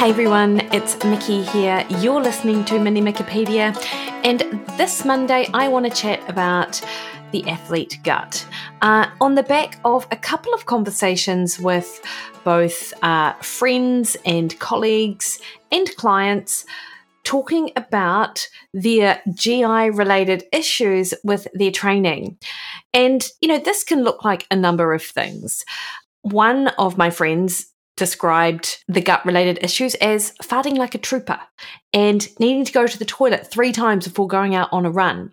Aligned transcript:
Hey 0.00 0.08
everyone, 0.08 0.60
it's 0.72 0.96
Mikki 1.04 1.42
here. 1.42 1.84
You're 1.98 2.22
listening 2.22 2.64
to 2.64 2.78
Mini 2.78 3.02
Mikkipedia, 3.02 3.76
and 4.24 4.40
this 4.78 5.04
Monday 5.04 5.46
I 5.52 5.68
want 5.68 5.84
to 5.84 5.92
chat 5.92 6.26
about 6.26 6.80
the 7.32 7.46
athlete 7.46 7.98
gut. 8.02 8.46
Uh, 8.80 9.08
on 9.20 9.34
the 9.34 9.42
back 9.42 9.78
of 9.84 10.06
a 10.10 10.16
couple 10.16 10.54
of 10.54 10.64
conversations 10.64 11.58
with 11.58 12.00
both 12.44 12.94
uh, 13.04 13.34
friends 13.42 14.16
and 14.24 14.58
colleagues 14.58 15.38
and 15.70 15.94
clients 15.96 16.64
talking 17.22 17.70
about 17.76 18.48
their 18.72 19.20
GI 19.34 19.90
related 19.90 20.44
issues 20.50 21.12
with 21.24 21.46
their 21.52 21.70
training. 21.70 22.38
And, 22.94 23.28
you 23.42 23.48
know, 23.48 23.58
this 23.58 23.84
can 23.84 24.02
look 24.02 24.24
like 24.24 24.46
a 24.50 24.56
number 24.56 24.94
of 24.94 25.02
things. 25.02 25.62
One 26.22 26.68
of 26.78 26.96
my 26.96 27.10
friends 27.10 27.69
described 28.00 28.82
the 28.88 29.02
gut 29.02 29.22
related 29.26 29.58
issues 29.60 29.94
as 29.96 30.32
farting 30.42 30.78
like 30.78 30.94
a 30.94 30.98
trooper 30.98 31.38
and 31.92 32.26
needing 32.40 32.64
to 32.64 32.72
go 32.72 32.86
to 32.86 32.98
the 32.98 33.04
toilet 33.04 33.46
three 33.46 33.72
times 33.72 34.08
before 34.08 34.26
going 34.26 34.54
out 34.54 34.70
on 34.72 34.86
a 34.86 34.90
run. 34.90 35.30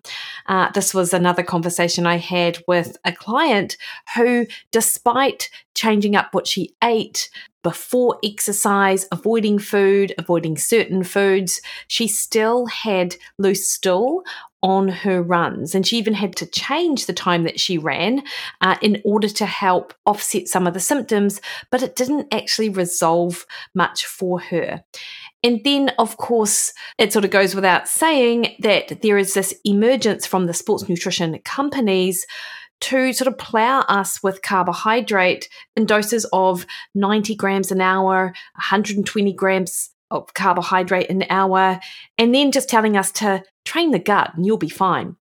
Uh, 0.47 0.69
this 0.71 0.93
was 0.93 1.13
another 1.13 1.43
conversation 1.43 2.05
I 2.05 2.17
had 2.17 2.61
with 2.67 2.97
a 3.05 3.13
client 3.13 3.77
who, 4.17 4.47
despite 4.73 5.49
changing 5.75 6.17
up 6.17 6.33
what 6.33 6.45
she 6.45 6.75
ate 6.83 7.29
before 7.63 8.19
exercise, 8.21 9.07
avoiding 9.13 9.59
food, 9.59 10.13
avoiding 10.17 10.57
certain 10.57 11.05
foods, 11.05 11.61
she 11.87 12.05
still 12.05 12.65
had 12.65 13.15
loose 13.37 13.69
stool 13.69 14.23
on 14.67 14.89
her 14.89 15.23
runs. 15.23 15.73
And 15.73 15.87
she 15.87 15.97
even 15.97 16.13
had 16.13 16.35
to 16.35 16.45
change 16.45 17.05
the 17.05 17.13
time 17.13 17.43
that 17.43 17.57
she 17.57 17.77
ran 17.77 18.21
uh, 18.59 18.75
in 18.81 19.01
order 19.05 19.29
to 19.29 19.45
help 19.45 19.93
offset 20.05 20.49
some 20.49 20.67
of 20.67 20.73
the 20.73 20.81
symptoms, 20.81 21.39
but 21.71 21.81
it 21.81 21.95
didn't 21.95 22.27
actually 22.33 22.67
resolve 22.67 23.45
much 23.73 24.05
for 24.05 24.41
her. 24.41 24.83
And 25.41 25.61
then, 25.63 25.93
of 25.97 26.17
course, 26.17 26.73
it 26.97 27.13
sort 27.13 27.23
of 27.23 27.31
goes 27.31 27.55
without 27.55 27.87
saying 27.87 28.57
that 28.59 29.01
there 29.01 29.17
is 29.17 29.33
this 29.33 29.55
emergence 29.63 30.25
from 30.25 30.47
the 30.47 30.53
sports 30.53 30.89
nutrition 30.89 31.39
companies 31.45 32.25
to 32.81 33.13
sort 33.13 33.29
of 33.29 33.37
plow 33.37 33.79
us 33.87 34.21
with 34.21 34.41
carbohydrate 34.41 35.47
in 35.77 35.85
doses 35.85 36.25
of 36.33 36.65
90 36.93 37.35
grams 37.35 37.71
an 37.71 37.79
hour, 37.79 38.33
120 38.55 39.31
grams 39.31 39.91
of 40.11 40.33
carbohydrate 40.33 41.09
an 41.09 41.23
hour, 41.29 41.79
and 42.17 42.35
then 42.35 42.51
just 42.51 42.69
telling 42.69 42.97
us 42.97 43.11
to 43.13 43.41
train 43.67 43.91
the 43.91 43.99
gut 43.99 44.31
and 44.35 44.45
you'll 44.45 44.57
be 44.57 44.69
fine. 44.69 45.15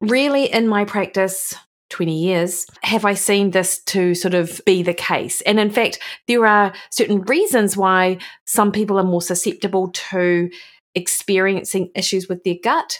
Really, 0.00 0.52
in 0.52 0.66
my 0.66 0.84
practice, 0.84 1.54
20 1.90 2.18
years, 2.18 2.66
have 2.82 3.04
I 3.04 3.14
seen 3.14 3.50
this 3.50 3.82
to 3.84 4.14
sort 4.14 4.34
of 4.34 4.60
be 4.66 4.82
the 4.82 4.94
case? 4.94 5.40
And 5.42 5.60
in 5.60 5.70
fact, 5.70 6.00
there 6.26 6.46
are 6.46 6.72
certain 6.90 7.22
reasons 7.22 7.76
why 7.76 8.18
some 8.46 8.72
people 8.72 8.98
are 8.98 9.04
more 9.04 9.22
susceptible 9.22 9.90
to 10.10 10.50
experiencing 10.94 11.90
issues 11.94 12.28
with 12.28 12.42
their 12.44 12.56
gut. 12.62 12.98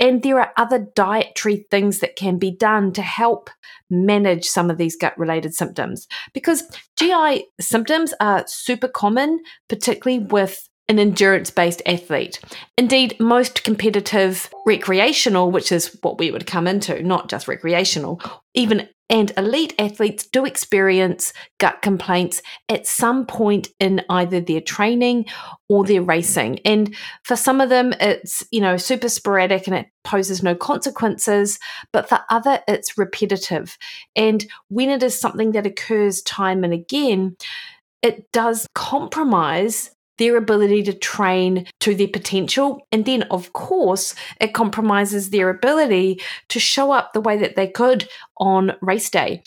And 0.00 0.22
there 0.22 0.40
are 0.40 0.52
other 0.56 0.86
dietary 0.94 1.66
things 1.70 1.98
that 2.00 2.16
can 2.16 2.38
be 2.38 2.50
done 2.50 2.92
to 2.92 3.02
help 3.02 3.50
manage 3.90 4.46
some 4.46 4.70
of 4.70 4.78
these 4.78 4.96
gut 4.96 5.16
related 5.18 5.54
symptoms. 5.54 6.06
Because 6.32 6.64
GI 6.96 7.46
symptoms 7.60 8.14
are 8.20 8.44
super 8.46 8.88
common, 8.88 9.40
particularly 9.68 10.24
with 10.24 10.67
an 10.88 10.98
endurance 10.98 11.50
based 11.50 11.82
athlete. 11.86 12.40
Indeed, 12.76 13.16
most 13.20 13.62
competitive 13.64 14.50
recreational, 14.66 15.50
which 15.50 15.70
is 15.70 15.96
what 16.02 16.18
we 16.18 16.30
would 16.30 16.46
come 16.46 16.66
into, 16.66 17.02
not 17.02 17.28
just 17.28 17.48
recreational, 17.48 18.20
even 18.54 18.88
and 19.10 19.32
elite 19.38 19.74
athletes 19.78 20.26
do 20.26 20.44
experience 20.44 21.32
gut 21.58 21.80
complaints 21.80 22.42
at 22.68 22.86
some 22.86 23.24
point 23.24 23.68
in 23.80 24.02
either 24.10 24.40
their 24.40 24.60
training 24.60 25.24
or 25.68 25.84
their 25.84 26.02
racing. 26.02 26.58
And 26.64 26.94
for 27.24 27.34
some 27.34 27.60
of 27.60 27.70
them, 27.70 27.94
it's, 28.00 28.44
you 28.50 28.60
know, 28.60 28.76
super 28.76 29.08
sporadic 29.08 29.66
and 29.66 29.74
it 29.76 29.86
poses 30.04 30.42
no 30.42 30.54
consequences. 30.54 31.58
But 31.90 32.08
for 32.08 32.20
other, 32.28 32.60
it's 32.68 32.98
repetitive. 32.98 33.78
And 34.14 34.44
when 34.68 34.90
it 34.90 35.02
is 35.02 35.18
something 35.18 35.52
that 35.52 35.66
occurs 35.66 36.20
time 36.22 36.62
and 36.62 36.74
again, 36.74 37.36
it 38.02 38.30
does 38.32 38.66
compromise 38.74 39.90
their 40.18 40.36
ability 40.36 40.82
to 40.84 40.92
train 40.92 41.66
to 41.80 41.94
their 41.94 42.08
potential. 42.08 42.86
And 42.92 43.04
then, 43.04 43.22
of 43.24 43.52
course, 43.52 44.14
it 44.40 44.54
compromises 44.54 45.30
their 45.30 45.48
ability 45.48 46.20
to 46.48 46.60
show 46.60 46.92
up 46.92 47.12
the 47.12 47.20
way 47.20 47.38
that 47.38 47.56
they 47.56 47.68
could 47.68 48.08
on 48.36 48.76
race 48.80 49.10
day. 49.10 49.42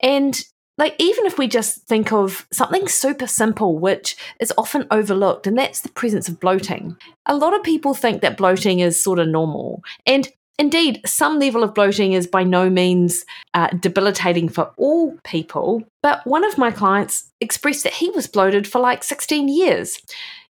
And 0.00 0.42
like, 0.76 0.96
even 0.98 1.24
if 1.26 1.38
we 1.38 1.46
just 1.46 1.86
think 1.86 2.12
of 2.12 2.46
something 2.52 2.88
super 2.88 3.28
simple, 3.28 3.78
which 3.78 4.16
is 4.40 4.52
often 4.58 4.86
overlooked, 4.90 5.46
and 5.46 5.56
that's 5.56 5.82
the 5.82 5.88
presence 5.90 6.28
of 6.28 6.40
bloating. 6.40 6.96
A 7.26 7.36
lot 7.36 7.54
of 7.54 7.62
people 7.62 7.94
think 7.94 8.22
that 8.22 8.36
bloating 8.36 8.80
is 8.80 9.02
sort 9.02 9.20
of 9.20 9.28
normal. 9.28 9.84
And 10.04 10.28
Indeed, 10.58 11.00
some 11.04 11.40
level 11.40 11.64
of 11.64 11.74
bloating 11.74 12.12
is 12.12 12.26
by 12.28 12.44
no 12.44 12.70
means 12.70 13.24
uh, 13.54 13.68
debilitating 13.68 14.48
for 14.48 14.72
all 14.76 15.18
people, 15.24 15.82
but 16.02 16.24
one 16.26 16.44
of 16.44 16.58
my 16.58 16.70
clients 16.70 17.32
expressed 17.40 17.82
that 17.82 17.94
he 17.94 18.10
was 18.10 18.28
bloated 18.28 18.66
for 18.66 18.80
like 18.80 19.02
16 19.02 19.48
years. 19.48 19.98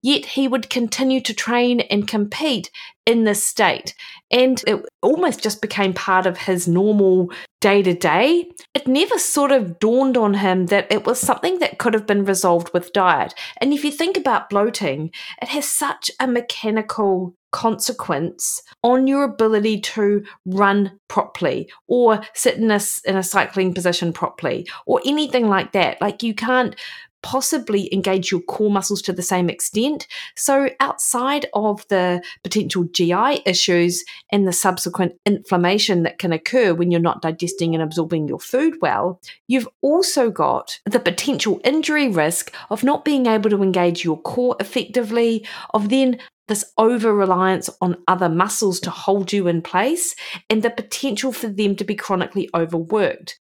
Yet 0.02 0.26
he 0.26 0.48
would 0.48 0.70
continue 0.70 1.20
to 1.20 1.34
train 1.34 1.82
and 1.82 2.08
compete 2.08 2.72
in 3.06 3.26
this 3.26 3.44
state. 3.44 3.94
And 4.32 4.64
it 4.66 4.86
almost 5.02 5.44
just 5.44 5.62
became 5.62 5.94
part 5.94 6.26
of 6.26 6.38
his 6.38 6.70
normal 6.70 7.32
day 7.60 7.82
to 7.84 7.94
day. 7.94 8.50
It 8.74 8.88
never 8.88 9.20
sort 9.20 9.52
of 9.52 9.78
dawned 9.80 10.16
on 10.16 10.36
him 10.36 10.68
that 10.68 10.90
it 10.90 11.06
was 11.06 11.20
something 11.20 11.60
that 11.60 11.80
could 11.80 11.94
have 11.94 12.08
been 12.08 12.24
resolved 12.24 12.72
with 12.74 12.94
diet. 12.94 13.34
And 13.58 13.74
if 13.74 13.84
you 13.84 13.92
think 13.92 14.16
about 14.16 14.50
bloating, 14.50 15.12
it 15.42 15.50
has 15.50 15.68
such 15.68 16.10
a 16.18 16.28
mechanical 16.28 17.36
consequence 17.52 18.62
on 18.84 19.08
your 19.08 19.24
ability 19.24 19.80
to 19.82 20.24
run 20.46 21.00
properly 21.08 21.70
or 21.88 22.22
sit 22.34 22.56
in 22.56 22.70
a, 22.72 22.80
in 23.06 23.18
a 23.18 23.24
cycling 23.24 23.74
position 23.74 24.14
properly 24.14 24.68
or 24.86 25.02
anything 25.06 25.48
like 25.48 25.72
that. 25.72 26.00
Like 26.02 26.24
you 26.24 26.34
can't 26.34 26.76
possibly 27.22 27.94
engage 27.94 28.32
your 28.32 28.42
core 28.42 28.72
muscles 28.72 29.02
to 29.04 29.14
the 29.14 29.22
same 29.22 29.50
extent. 29.50 30.08
So, 30.36 30.70
outside 30.80 31.48
of 31.54 31.88
the 31.90 32.24
potential 32.44 32.84
GI 32.84 33.42
issues 33.46 34.04
and 34.32 34.48
the 34.48 34.54
subsequent 34.54 35.14
inflammation 35.26 36.04
that 36.04 36.20
can 36.20 36.32
occur 36.32 36.74
when 36.74 36.92
you're 36.92 37.00
not 37.00 37.22
digesting 37.22 37.74
and 37.74 37.84
absorbing 37.84 38.28
your 38.28 38.40
food 38.40 38.76
well, 38.82 39.22
you've 39.48 39.68
also 39.82 40.30
got 40.30 40.80
the 40.86 41.00
potential 41.00 41.60
injury 41.64 42.08
risk 42.10 42.54
of 42.70 42.84
not 42.84 43.06
being 43.06 43.26
able 43.26 43.50
to 43.50 43.64
engage 43.64 44.04
your 44.04 44.22
core 44.22 44.56
effectively, 44.60 45.46
of 45.74 45.90
then 45.90 46.20
this 46.48 46.66
over 46.78 47.14
reliance 47.14 47.70
on 47.80 47.96
other 48.08 48.28
muscles 48.28 48.80
to 48.82 48.90
hold 48.90 49.32
you 49.32 49.48
in 49.48 49.62
place, 49.62 50.16
and 50.50 50.64
the 50.64 50.70
potential 50.70 51.32
for 51.32 51.48
them 51.48 51.76
to 51.76 51.84
be 51.84 51.96
chronically 51.96 52.50
overworked. 52.54 53.40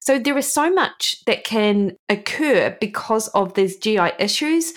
So, 0.00 0.18
there 0.18 0.38
is 0.38 0.52
so 0.52 0.72
much 0.72 1.24
that 1.26 1.44
can 1.44 1.96
occur 2.08 2.76
because 2.80 3.28
of 3.28 3.54
these 3.54 3.76
GI 3.76 4.12
issues, 4.18 4.72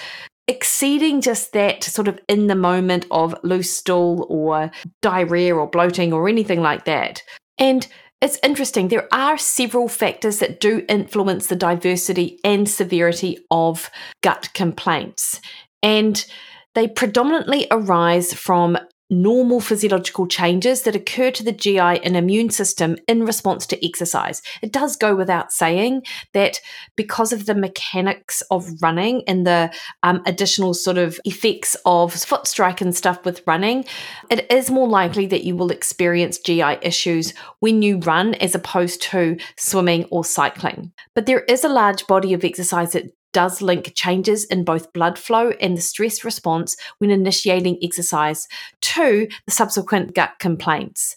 exceeding 0.47 1.22
just 1.22 1.53
that 1.53 1.84
sort 1.84 2.07
of 2.07 2.19
in 2.28 2.47
the 2.47 2.56
moment 2.56 3.06
of 3.12 3.35
loose 3.44 3.72
stool 3.72 4.25
or 4.29 4.72
diarrhea 5.01 5.56
or 5.56 5.68
bloating 5.68 6.12
or 6.12 6.28
anything 6.28 6.62
like 6.62 6.85
that. 6.85 7.22
And 7.57 7.88
it's 8.22 8.40
interesting, 8.41 8.88
there 8.88 9.13
are 9.13 9.38
several 9.38 9.90
factors 9.90 10.40
that 10.40 10.62
do 10.62 10.85
influence 10.88 11.47
the 11.47 11.57
diversity 11.57 12.40
and 12.44 12.69
severity 12.69 13.40
of 13.51 13.90
gut 14.22 14.50
complaints. 14.53 15.41
And 15.81 16.25
they 16.74 16.88
predominantly 16.88 17.68
arise 17.69 18.34
from 18.34 18.78
normal 19.22 19.59
physiological 19.59 20.28
changes 20.28 20.81
that 20.84 20.96
occur 20.96 21.31
to 21.31 21.44
the 21.44 21.51
GI 21.51 21.79
and 21.79 22.18
immune 22.18 22.50
system 22.50 22.98
in 23.07 23.25
response 23.25 23.65
to 23.68 23.86
exercise. 23.86 24.42
It 24.62 24.71
does 24.71 24.95
go 24.95 25.15
without 25.15 25.54
saying 25.54 26.04
that 26.33 26.60
because 26.95 27.31
of 27.31 27.45
the 27.45 27.56
mechanics 27.56 28.42
of 28.51 28.81
running 28.81 29.24
and 29.27 29.45
the 29.45 29.74
um, 30.04 30.21
additional 30.25 30.74
sort 30.74 30.98
of 30.98 31.19
effects 31.25 31.75
of 31.86 32.13
foot 32.13 32.48
strike 32.48 32.81
and 32.81 32.95
stuff 32.95 33.24
with 33.25 33.42
running, 33.45 33.86
it 34.30 34.51
is 34.51 34.71
more 34.71 34.88
likely 34.88 35.25
that 35.27 35.44
you 35.44 35.56
will 35.56 35.71
experience 35.71 36.38
GI 36.39 36.77
issues 36.81 37.33
when 37.59 37.81
you 37.81 38.00
run 38.00 38.33
as 38.36 38.56
opposed 38.56 39.01
to 39.04 39.38
swimming 39.57 40.06
or 40.06 40.25
cycling. 40.25 40.92
But 41.16 41.25
there 41.25 41.42
is 41.42 41.63
a 41.63 41.69
large 41.69 42.07
body 42.07 42.33
of 42.33 42.44
exercise 42.44 42.94
that 42.94 43.13
does 43.33 43.62
link 43.62 43.94
changes 43.95 44.45
in 44.45 44.63
both 44.63 44.94
blood 44.94 45.19
flow 45.19 45.51
and 45.59 45.75
the 45.77 45.81
stress 45.81 46.24
response 46.24 46.77
when 47.00 47.09
initiating 47.09 47.77
exercise 47.83 48.47
to 48.81 49.27
the 49.45 49.51
subsequent 49.51 50.15
gut 50.15 50.31
complaints. 50.39 51.15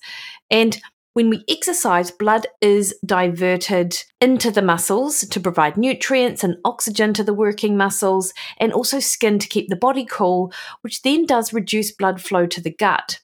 And 0.50 0.80
When 1.16 1.30
we 1.30 1.44
exercise, 1.48 2.10
blood 2.10 2.46
is 2.60 2.94
diverted 3.02 3.96
into 4.20 4.50
the 4.50 4.60
muscles 4.60 5.20
to 5.20 5.40
provide 5.40 5.78
nutrients 5.78 6.44
and 6.44 6.58
oxygen 6.62 7.14
to 7.14 7.24
the 7.24 7.32
working 7.32 7.74
muscles, 7.74 8.34
and 8.58 8.70
also 8.70 9.00
skin 9.00 9.38
to 9.38 9.48
keep 9.48 9.70
the 9.70 9.76
body 9.76 10.04
cool, 10.04 10.52
which 10.82 11.00
then 11.00 11.24
does 11.24 11.54
reduce 11.54 11.90
blood 11.90 12.20
flow 12.20 12.44
to 12.44 12.60
the 12.60 12.70
gut. 12.70 13.18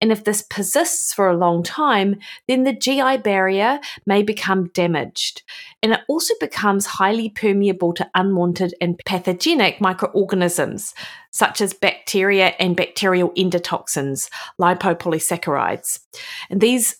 And 0.00 0.10
if 0.10 0.24
this 0.24 0.40
persists 0.40 1.12
for 1.12 1.28
a 1.28 1.36
long 1.36 1.62
time, 1.62 2.16
then 2.48 2.64
the 2.64 2.72
GI 2.72 3.18
barrier 3.18 3.78
may 4.06 4.22
become 4.22 4.68
damaged. 4.68 5.42
And 5.82 5.92
it 5.92 6.00
also 6.08 6.32
becomes 6.40 6.86
highly 6.86 7.28
permeable 7.28 7.92
to 7.94 8.10
unwanted 8.14 8.74
and 8.80 8.98
pathogenic 9.04 9.82
microorganisms, 9.82 10.94
such 11.30 11.60
as 11.60 11.74
bacteria 11.74 12.54
and 12.58 12.74
bacterial 12.74 13.32
endotoxins, 13.32 14.30
lipopolysaccharides. 14.58 16.00
And 16.48 16.62
these 16.62 16.96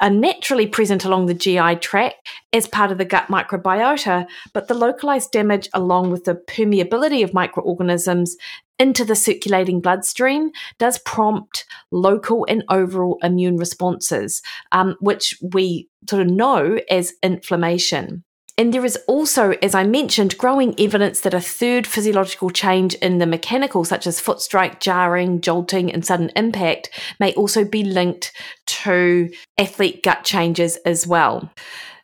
are 0.00 0.10
naturally 0.10 0.66
present 0.66 1.04
along 1.04 1.26
the 1.26 1.34
GI 1.34 1.76
tract 1.76 2.28
as 2.52 2.66
part 2.66 2.90
of 2.90 2.98
the 2.98 3.04
gut 3.04 3.28
microbiota, 3.28 4.26
but 4.52 4.68
the 4.68 4.74
localized 4.74 5.30
damage, 5.30 5.68
along 5.74 6.10
with 6.10 6.24
the 6.24 6.34
permeability 6.34 7.22
of 7.22 7.34
microorganisms 7.34 8.36
into 8.78 9.04
the 9.04 9.14
circulating 9.14 9.80
bloodstream, 9.80 10.50
does 10.78 10.98
prompt 11.00 11.66
local 11.90 12.46
and 12.48 12.64
overall 12.70 13.18
immune 13.22 13.56
responses, 13.56 14.42
um, 14.72 14.96
which 15.00 15.38
we 15.52 15.88
sort 16.08 16.22
of 16.22 16.28
know 16.28 16.78
as 16.90 17.12
inflammation. 17.22 18.24
And 18.60 18.74
there 18.74 18.84
is 18.84 18.98
also, 19.08 19.52
as 19.62 19.74
I 19.74 19.84
mentioned, 19.84 20.36
growing 20.36 20.78
evidence 20.78 21.20
that 21.20 21.32
a 21.32 21.40
third 21.40 21.86
physiological 21.86 22.50
change 22.50 22.92
in 22.96 23.16
the 23.16 23.24
mechanical, 23.24 23.86
such 23.86 24.06
as 24.06 24.20
foot 24.20 24.42
strike, 24.42 24.80
jarring, 24.80 25.40
jolting, 25.40 25.90
and 25.90 26.04
sudden 26.04 26.30
impact, 26.36 26.90
may 27.18 27.32
also 27.32 27.64
be 27.64 27.82
linked 27.82 28.32
to 28.66 29.30
athlete 29.56 30.02
gut 30.02 30.24
changes 30.24 30.76
as 30.84 31.06
well 31.06 31.50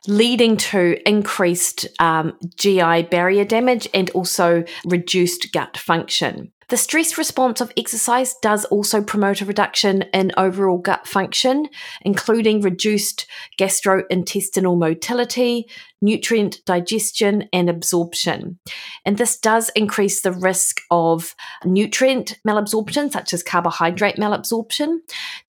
leading 0.07 0.55
to 0.55 0.97
increased 1.07 1.85
um, 1.99 2.33
GI 2.55 3.03
barrier 3.03 3.43
damage 3.43 3.89
and 3.93 4.09
also 4.11 4.63
reduced 4.85 5.51
gut 5.51 5.75
function. 5.75 6.53
The 6.69 6.75
stress 6.75 7.17
response 7.17 7.61
of 7.61 7.71
exercise 7.77 8.35
does 8.41 8.65
also 8.65 9.01
promote 9.01 9.39
a 9.39 9.45
reduction 9.45 10.01
in 10.13 10.33
overall 10.35 10.79
gut 10.79 11.07
function, 11.07 11.69
including 12.01 12.59
reduced 12.59 13.25
gastrointestinal 13.57 14.77
motility, 14.77 15.69
nutrient 16.01 16.59
digestion, 16.65 17.47
and 17.53 17.69
absorption. 17.69 18.59
And 19.05 19.17
this 19.17 19.39
does 19.39 19.69
increase 19.77 20.19
the 20.19 20.33
risk 20.33 20.81
of 20.91 21.35
nutrient 21.63 22.37
malabsorption, 22.45 23.13
such 23.13 23.33
as 23.33 23.43
carbohydrate 23.43 24.17
malabsorption. 24.17 24.97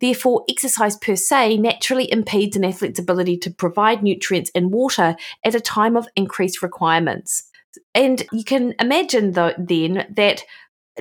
Therefore, 0.00 0.44
exercise 0.49 0.97
per 0.97 1.17
se 1.17 1.56
naturally 1.56 2.11
impedes 2.12 2.56
an 2.56 2.64
athlete's 2.64 3.00
ability 3.00 3.38
to 3.38 3.50
provide 3.50 4.05
nutrients 4.05 4.53
and 4.55 4.71
water 4.71 5.17
at 5.44 5.56
a 5.56 5.61
time 5.61 5.97
of 5.97 6.06
increased 6.14 6.62
requirements. 6.62 7.50
And 7.94 8.25
you 8.32 8.44
can 8.44 8.75
imagine, 8.81 9.32
though, 9.32 9.53
then 9.59 10.06
that 10.17 10.44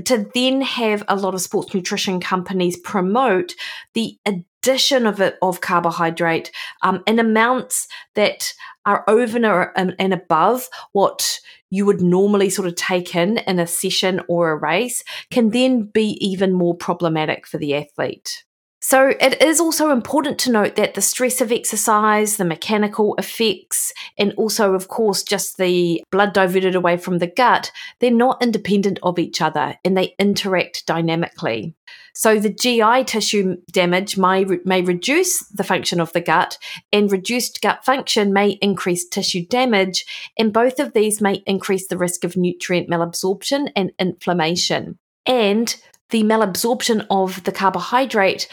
to 0.06 0.30
then 0.34 0.62
have 0.62 1.04
a 1.08 1.16
lot 1.16 1.34
of 1.34 1.42
sports 1.42 1.74
nutrition 1.74 2.20
companies 2.20 2.78
promote 2.80 3.56
the 3.94 4.18
addition 4.26 5.06
of 5.06 5.22
it 5.22 5.38
of 5.42 5.62
carbohydrate 5.62 6.52
um, 6.82 7.02
in 7.08 7.20
amounts 7.20 7.88
that 8.16 8.54
are 8.86 9.04
over 9.08 9.74
and 9.78 10.14
above 10.14 10.70
what 10.94 11.40
you 11.70 11.86
would 11.86 12.02
normally 12.02 12.50
sort 12.50 12.68
of 12.68 12.76
take 12.76 13.16
in 13.16 13.38
in 13.40 13.60
a 13.60 13.68
session 13.68 14.22
or 14.28 14.52
a 14.52 14.56
race 14.56 15.04
can 15.30 15.50
then 15.50 15.84
be 15.84 16.18
even 16.26 16.54
more 16.54 16.76
problematic 16.76 17.46
for 17.46 17.58
the 17.58 17.76
athlete. 17.76 18.46
So, 18.80 19.16
it 19.20 19.42
is 19.42 19.60
also 19.60 19.90
important 19.90 20.38
to 20.40 20.52
note 20.52 20.76
that 20.76 20.94
the 20.94 21.02
stress 21.02 21.42
of 21.42 21.52
exercise, 21.52 22.38
the 22.38 22.46
mechanical 22.46 23.16
effects, 23.16 23.92
and 24.20 24.34
also, 24.38 24.76
of 24.76 24.88
course, 24.88 25.24
just 25.24 25.58
the 25.58 26.04
blood 26.12 26.32
diverted 26.32 26.76
away 26.76 26.98
from 26.98 27.18
the 27.18 27.28
gut, 27.28 27.72
they're 28.00 28.12
not 28.12 28.42
independent 28.42 29.00
of 29.02 29.18
each 29.18 29.42
other 29.42 29.76
and 29.84 29.98
they 29.98 30.14
interact 30.20 30.86
dynamically. 30.86 31.74
So, 32.14 32.40
the 32.40 32.54
GI 32.54 33.06
tissue 33.06 33.58
damage 33.72 34.16
may, 34.16 34.46
may 34.64 34.84
reduce 34.84 35.40
the 35.48 35.64
function 35.64 36.00
of 36.00 36.14
the 36.14 36.22
gut, 36.22 36.60
and 36.94 37.12
reduced 37.12 37.62
gut 37.64 37.84
function 37.84 38.32
may 38.32 38.52
increase 38.62 39.08
tissue 39.08 39.46
damage, 39.48 40.06
and 40.38 40.54
both 40.54 40.80
of 40.80 40.94
these 40.94 41.20
may 41.20 41.42
increase 41.48 41.88
the 41.88 41.98
risk 41.98 42.24
of 42.24 42.38
nutrient 42.38 42.90
malabsorption 42.90 43.72
and 43.76 43.92
inflammation. 43.98 45.00
And 45.26 45.76
the 46.10 46.24
malabsorption 46.24 47.06
of 47.10 47.44
the 47.44 47.52
carbohydrate 47.52 48.48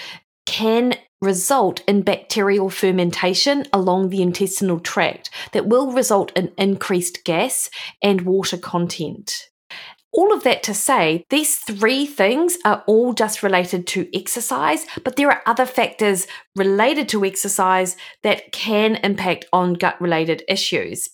can 0.46 0.94
result 1.20 1.80
in 1.88 2.02
bacterial 2.02 2.68
fermentation 2.68 3.64
along 3.72 4.10
the 4.10 4.22
intestinal 4.22 4.78
tract 4.78 5.30
that 5.52 5.66
will 5.66 5.92
result 5.92 6.30
in 6.36 6.52
increased 6.58 7.24
gas 7.24 7.70
and 8.02 8.22
water 8.22 8.58
content. 8.58 9.48
All 10.12 10.32
of 10.32 10.44
that 10.44 10.62
to 10.64 10.74
say, 10.74 11.24
these 11.28 11.56
three 11.56 12.06
things 12.06 12.56
are 12.64 12.84
all 12.86 13.14
just 13.14 13.42
related 13.42 13.84
to 13.88 14.08
exercise, 14.16 14.86
but 15.02 15.16
there 15.16 15.28
are 15.28 15.42
other 15.44 15.66
factors 15.66 16.28
related 16.54 17.08
to 17.08 17.24
exercise 17.24 17.96
that 18.22 18.52
can 18.52 18.94
impact 19.02 19.46
on 19.52 19.72
gut 19.72 20.00
related 20.00 20.44
issues. 20.46 21.08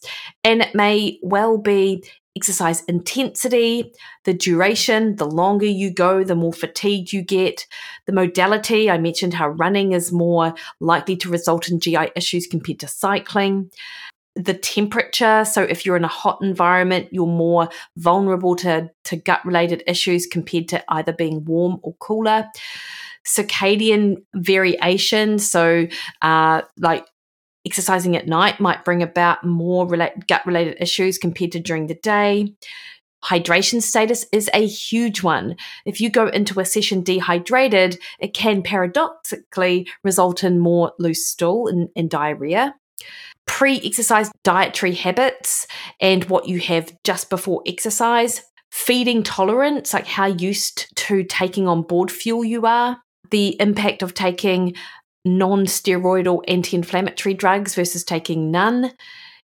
And 0.44 0.60
it 0.60 0.74
may 0.74 1.18
well 1.22 1.56
be 1.56 2.04
exercise 2.36 2.82
intensity, 2.84 3.92
the 4.24 4.32
duration, 4.34 5.16
the 5.16 5.26
longer 5.26 5.66
you 5.66 5.92
go, 5.92 6.22
the 6.24 6.36
more 6.36 6.52
fatigued 6.52 7.12
you 7.12 7.22
get, 7.22 7.66
the 8.06 8.12
modality. 8.12 8.90
I 8.90 8.98
mentioned 8.98 9.34
how 9.34 9.48
running 9.48 9.92
is 9.92 10.12
more 10.12 10.54
likely 10.80 11.16
to 11.16 11.28
result 11.28 11.68
in 11.68 11.80
GI 11.80 12.10
issues 12.16 12.46
compared 12.46 12.80
to 12.80 12.88
cycling. 12.88 13.70
The 14.36 14.54
temperature. 14.54 15.44
So, 15.44 15.62
if 15.62 15.84
you're 15.84 15.96
in 15.96 16.04
a 16.04 16.08
hot 16.08 16.38
environment, 16.40 17.08
you're 17.10 17.26
more 17.26 17.68
vulnerable 17.96 18.54
to, 18.56 18.88
to 19.04 19.16
gut 19.16 19.44
related 19.44 19.82
issues 19.88 20.26
compared 20.26 20.68
to 20.68 20.84
either 20.88 21.12
being 21.12 21.44
warm 21.44 21.78
or 21.82 21.94
cooler 21.94 22.46
circadian 23.26 24.16
variation. 24.34 25.38
So, 25.38 25.86
uh, 26.22 26.62
like 26.78 27.06
exercising 27.66 28.16
at 28.16 28.26
night 28.26 28.60
might 28.60 28.84
bring 28.84 29.02
about 29.02 29.44
more 29.44 29.86
gut 29.86 30.46
related 30.46 30.76
issues 30.80 31.18
compared 31.18 31.52
to 31.52 31.60
during 31.60 31.86
the 31.86 31.94
day. 31.94 32.54
Hydration 33.24 33.82
status 33.82 34.24
is 34.32 34.48
a 34.54 34.66
huge 34.66 35.22
one. 35.22 35.56
If 35.84 36.00
you 36.00 36.10
go 36.10 36.28
into 36.28 36.58
a 36.58 36.64
session 36.64 37.02
dehydrated, 37.02 37.98
it 38.18 38.32
can 38.32 38.62
paradoxically 38.62 39.88
result 40.02 40.42
in 40.42 40.58
more 40.58 40.92
loose 40.98 41.26
stool 41.26 41.68
and, 41.68 41.90
and 41.94 42.08
diarrhea. 42.08 42.74
Pre 43.46 43.80
exercise 43.84 44.30
dietary 44.42 44.94
habits 44.94 45.66
and 46.00 46.24
what 46.24 46.48
you 46.48 46.60
have 46.60 46.96
just 47.04 47.28
before 47.28 47.62
exercise, 47.66 48.42
feeding 48.70 49.22
tolerance, 49.22 49.92
like 49.92 50.06
how 50.06 50.26
used 50.26 50.86
to 50.96 51.24
taking 51.24 51.68
on 51.68 51.82
board 51.82 52.10
fuel 52.10 52.44
you 52.44 52.64
are, 52.64 52.98
the 53.30 53.60
impact 53.60 54.02
of 54.02 54.14
taking 54.14 54.74
non 55.24 55.66
steroidal 55.66 56.42
anti 56.48 56.76
inflammatory 56.76 57.34
drugs 57.34 57.74
versus 57.74 58.04
taking 58.04 58.50
none. 58.50 58.92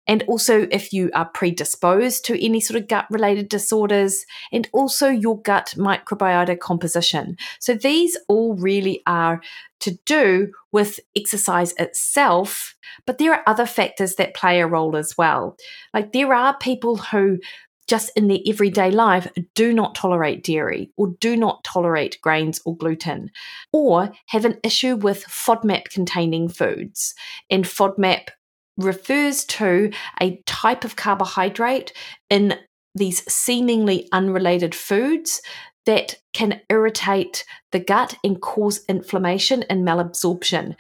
And 0.07 0.23
also, 0.25 0.69
if 0.71 0.93
you 0.93 1.11
are 1.14 1.31
predisposed 1.31 2.26
to 2.26 2.45
any 2.45 2.61
sort 2.61 2.78
of 2.78 2.88
gut 2.88 3.07
related 3.11 3.49
disorders, 3.49 4.26
and 4.52 4.69
also 4.73 5.09
your 5.09 5.40
gut 5.40 5.75
microbiota 5.78 6.59
composition. 6.59 7.37
So, 7.59 7.75
these 7.75 8.16
all 8.28 8.54
really 8.54 9.02
are 9.07 9.40
to 9.81 9.99
do 10.04 10.52
with 10.73 11.00
exercise 11.16 11.73
itself, 11.78 12.75
but 13.07 13.16
there 13.16 13.33
are 13.33 13.43
other 13.47 13.66
factors 13.66 14.16
that 14.16 14.35
play 14.35 14.61
a 14.61 14.66
role 14.66 14.95
as 14.95 15.16
well. 15.16 15.57
Like, 15.95 16.12
there 16.12 16.35
are 16.35 16.57
people 16.59 16.97
who 16.97 17.38
just 17.87 18.11
in 18.17 18.29
their 18.29 18.38
everyday 18.47 18.91
life 18.91 19.29
do 19.55 19.73
not 19.73 19.95
tolerate 19.95 20.45
dairy 20.45 20.91
or 20.97 21.14
do 21.21 21.37
not 21.37 21.62
tolerate 21.64 22.21
grains 22.23 22.61
or 22.64 22.76
gluten 22.76 23.31
or 23.73 24.12
have 24.26 24.45
an 24.45 24.59
issue 24.62 24.97
with 24.97 25.25
FODMAP 25.25 25.91
containing 25.91 26.49
foods. 26.49 27.14
And 27.50 27.64
FODMAP 27.64 28.29
refers 28.76 29.45
to 29.45 29.91
a 30.21 30.43
type 30.47 30.85
of 30.85 30.97
carbohydrate 30.97 31.93
in 32.31 32.59
these 32.95 33.31
seemingly 33.33 34.09
unrelated 34.12 34.75
foods 34.75 35.41
that 35.87 36.17
can 36.33 36.61
irritate 36.71 37.45
the 37.73 37.81
gut 37.81 38.17
and 38.25 38.41
cause 38.41 38.85
inflammation 38.88 39.62
and 39.64 39.87
malabsorption. 39.87 40.75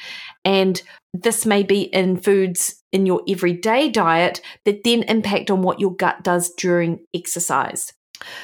And 0.44 0.80
this 1.12 1.46
may 1.46 1.62
be 1.62 1.82
in 1.82 2.16
foods 2.16 2.82
in 2.92 3.06
your 3.06 3.22
everyday 3.28 3.88
diet 3.88 4.40
that 4.64 4.84
then 4.84 5.02
impact 5.04 5.50
on 5.50 5.62
what 5.62 5.80
your 5.80 5.94
gut 5.94 6.22
does 6.22 6.50
during 6.54 7.00
exercise. 7.14 7.92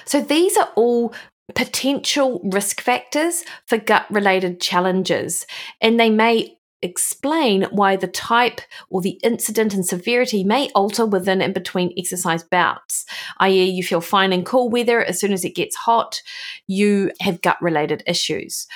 So 0.05 0.21
these 0.21 0.57
are 0.57 0.71
all 0.77 1.15
potential 1.55 2.41
risk 2.45 2.81
factors 2.81 3.45
for 3.67 3.77
gut 3.79 4.07
related 4.11 4.61
challenges, 4.61 5.47
and 5.81 5.99
they 5.99 6.11
may 6.11 6.57
explain 6.83 7.65
why 7.71 7.97
the 7.97 8.07
type 8.07 8.61
or 8.89 9.01
the 9.01 9.19
incident 9.23 9.75
and 9.75 9.85
severity 9.85 10.45
may 10.45 10.71
alter 10.71 11.07
within 11.07 11.43
and 11.43 11.55
between 11.55 11.93
exercise 11.97 12.43
bouts, 12.43 13.05
i.e., 13.39 13.65
you 13.65 13.83
feel 13.83 14.01
fine 14.01 14.33
in 14.33 14.45
cool 14.45 14.71
weather, 14.71 15.03
as 15.03 15.21
soon 15.21 15.33
as 15.33 15.45
it 15.45 15.55
gets 15.55 15.77
hot, 15.77 16.23
you 16.67 17.11
have 17.21 17.43
gut 17.43 17.61
related 17.61 18.03
issues. 18.07 18.67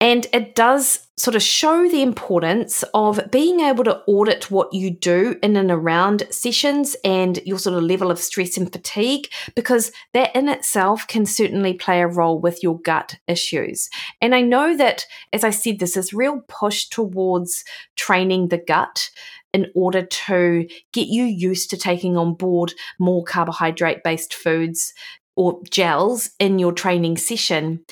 And 0.00 0.26
it 0.32 0.54
does 0.54 1.08
sort 1.16 1.34
of 1.34 1.42
show 1.42 1.88
the 1.88 2.02
importance 2.02 2.84
of 2.94 3.20
being 3.32 3.58
able 3.58 3.82
to 3.82 3.98
audit 4.06 4.48
what 4.48 4.72
you 4.72 4.90
do 4.90 5.36
in 5.42 5.56
and 5.56 5.72
around 5.72 6.22
sessions 6.30 6.94
and 7.04 7.40
your 7.44 7.58
sort 7.58 7.76
of 7.76 7.82
level 7.82 8.12
of 8.12 8.20
stress 8.20 8.56
and 8.56 8.70
fatigue, 8.72 9.28
because 9.56 9.90
that 10.14 10.34
in 10.36 10.48
itself 10.48 11.04
can 11.08 11.26
certainly 11.26 11.74
play 11.74 12.00
a 12.00 12.06
role 12.06 12.38
with 12.38 12.62
your 12.62 12.78
gut 12.80 13.16
issues. 13.26 13.90
And 14.20 14.36
I 14.36 14.40
know 14.40 14.76
that, 14.76 15.04
as 15.32 15.42
I 15.42 15.50
said, 15.50 15.80
this 15.80 15.96
is 15.96 16.12
real 16.12 16.42
push 16.46 16.84
towards 16.86 17.64
training 17.96 18.48
the 18.48 18.58
gut 18.58 19.10
in 19.52 19.66
order 19.74 20.02
to 20.02 20.68
get 20.92 21.08
you 21.08 21.24
used 21.24 21.70
to 21.70 21.76
taking 21.76 22.16
on 22.16 22.34
board 22.34 22.72
more 23.00 23.24
carbohydrate 23.24 24.04
based 24.04 24.34
foods 24.34 24.94
or 25.34 25.60
gels 25.70 26.30
in 26.38 26.60
your 26.60 26.72
training 26.72 27.16
session. 27.16 27.84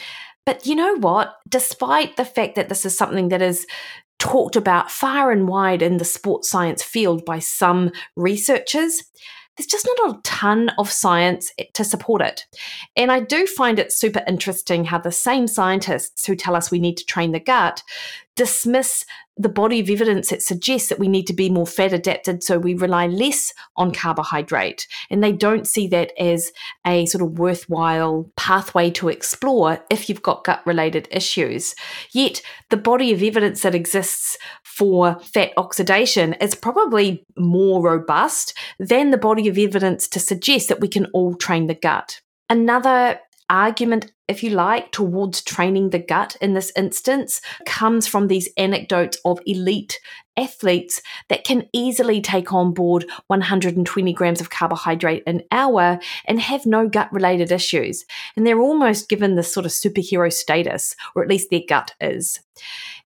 But 0.46 0.64
you 0.64 0.74
know 0.74 0.96
what? 0.96 1.34
Despite 1.48 2.16
the 2.16 2.24
fact 2.24 2.54
that 2.54 2.70
this 2.70 2.86
is 2.86 2.96
something 2.96 3.28
that 3.28 3.42
is 3.42 3.66
talked 4.18 4.56
about 4.56 4.90
far 4.90 5.30
and 5.30 5.46
wide 5.46 5.82
in 5.82 5.98
the 5.98 6.04
sports 6.04 6.48
science 6.48 6.82
field 6.82 7.24
by 7.26 7.40
some 7.40 7.92
researchers, 8.16 9.02
there's 9.56 9.66
just 9.66 9.86
not 9.98 10.10
a 10.10 10.20
ton 10.22 10.70
of 10.78 10.90
science 10.90 11.50
to 11.74 11.84
support 11.84 12.22
it. 12.22 12.46
And 12.96 13.10
I 13.10 13.20
do 13.20 13.46
find 13.46 13.78
it 13.78 13.92
super 13.92 14.22
interesting 14.26 14.84
how 14.84 14.98
the 14.98 15.12
same 15.12 15.46
scientists 15.46 16.26
who 16.26 16.36
tell 16.36 16.54
us 16.54 16.70
we 16.70 16.78
need 16.78 16.96
to 16.98 17.04
train 17.04 17.32
the 17.32 17.40
gut 17.40 17.82
dismiss 18.36 19.04
the 19.36 19.48
body 19.48 19.80
of 19.80 19.90
evidence 19.90 20.30
that 20.30 20.42
suggests 20.42 20.88
that 20.88 20.98
we 20.98 21.08
need 21.08 21.26
to 21.26 21.34
be 21.34 21.50
more 21.50 21.66
fat 21.66 21.92
adapted 21.92 22.42
so 22.42 22.58
we 22.58 22.74
rely 22.74 23.06
less 23.06 23.52
on 23.76 23.92
carbohydrate. 23.92 24.86
And 25.10 25.22
they 25.22 25.32
don't 25.32 25.66
see 25.66 25.86
that 25.88 26.12
as 26.18 26.52
a 26.86 27.04
sort 27.06 27.22
of 27.22 27.38
worthwhile 27.38 28.30
pathway 28.36 28.90
to 28.92 29.08
explore 29.08 29.84
if 29.90 30.08
you've 30.08 30.22
got 30.22 30.44
gut 30.44 30.62
related 30.66 31.06
issues. 31.10 31.74
Yet 32.12 32.40
the 32.70 32.78
body 32.78 33.12
of 33.12 33.22
evidence 33.22 33.60
that 33.62 33.74
exists 33.74 34.38
for 34.64 35.18
fat 35.20 35.52
oxidation 35.56 36.32
is 36.34 36.54
probably 36.54 37.24
more 37.36 37.82
robust 37.82 38.56
than 38.78 39.10
the 39.10 39.18
body 39.18 39.48
of 39.48 39.58
evidence 39.58 40.08
to 40.08 40.20
suggest 40.20 40.68
that 40.68 40.80
we 40.80 40.88
can 40.88 41.06
all 41.06 41.34
train 41.34 41.66
the 41.66 41.74
gut. 41.74 42.20
Another 42.48 43.18
argument, 43.48 44.12
if 44.28 44.42
you 44.42 44.50
like, 44.50 44.92
towards 44.92 45.42
training 45.42 45.90
the 45.90 45.98
gut 45.98 46.36
in 46.40 46.54
this 46.54 46.72
instance 46.76 47.40
comes 47.64 48.06
from 48.06 48.26
these 48.26 48.48
anecdotes 48.56 49.18
of 49.24 49.40
elite 49.46 50.00
athletes 50.36 51.00
that 51.28 51.44
can 51.44 51.66
easily 51.72 52.20
take 52.20 52.52
on 52.52 52.72
board 52.72 53.06
120 53.28 54.12
grams 54.12 54.40
of 54.40 54.50
carbohydrate 54.50 55.22
an 55.26 55.42
hour 55.50 55.98
and 56.26 56.40
have 56.40 56.66
no 56.66 56.88
gut 56.88 57.12
related 57.12 57.50
issues. 57.50 58.04
And 58.36 58.46
they're 58.46 58.60
almost 58.60 59.08
given 59.08 59.34
this 59.34 59.52
sort 59.52 59.66
of 59.66 59.72
superhero 59.72 60.32
status, 60.32 60.94
or 61.14 61.22
at 61.22 61.28
least 61.28 61.50
their 61.50 61.62
gut 61.66 61.94
is. 62.00 62.40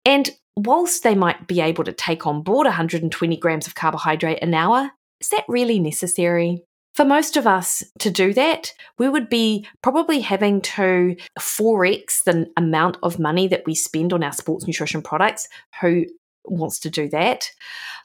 And 0.05 0.31
whilst 0.57 1.03
they 1.03 1.15
might 1.15 1.47
be 1.47 1.61
able 1.61 1.85
to 1.85 1.93
take 1.93 2.27
on 2.27 2.43
board 2.43 2.65
120 2.65 3.37
grams 3.37 3.67
of 3.67 3.75
carbohydrate 3.75 4.43
an 4.43 4.55
hour, 4.55 4.91
is 5.21 5.29
that 5.31 5.45
really 5.49 5.81
necessary? 5.81 6.63
For 6.99 7.05
most 7.05 7.37
of 7.37 7.47
us 7.47 7.85
to 8.01 8.11
do 8.11 8.35
that, 8.35 8.75
we 8.99 9.09
would 9.09 9.29
be 9.29 9.65
probably 9.83 10.19
having 10.21 10.61
to 10.63 11.15
4x 11.39 12.25
the 12.25 12.51
amount 12.57 12.97
of 13.05 13.21
money 13.21 13.47
that 13.47 13.63
we 13.67 13.77
spend 13.77 14.13
on 14.13 14.25
our 14.25 14.33
sports 14.33 14.67
nutrition 14.67 15.01
products. 15.01 15.47
Who 15.81 16.07
wants 16.45 16.81
to 16.81 16.91
do 16.91 17.09
that? 17.11 17.53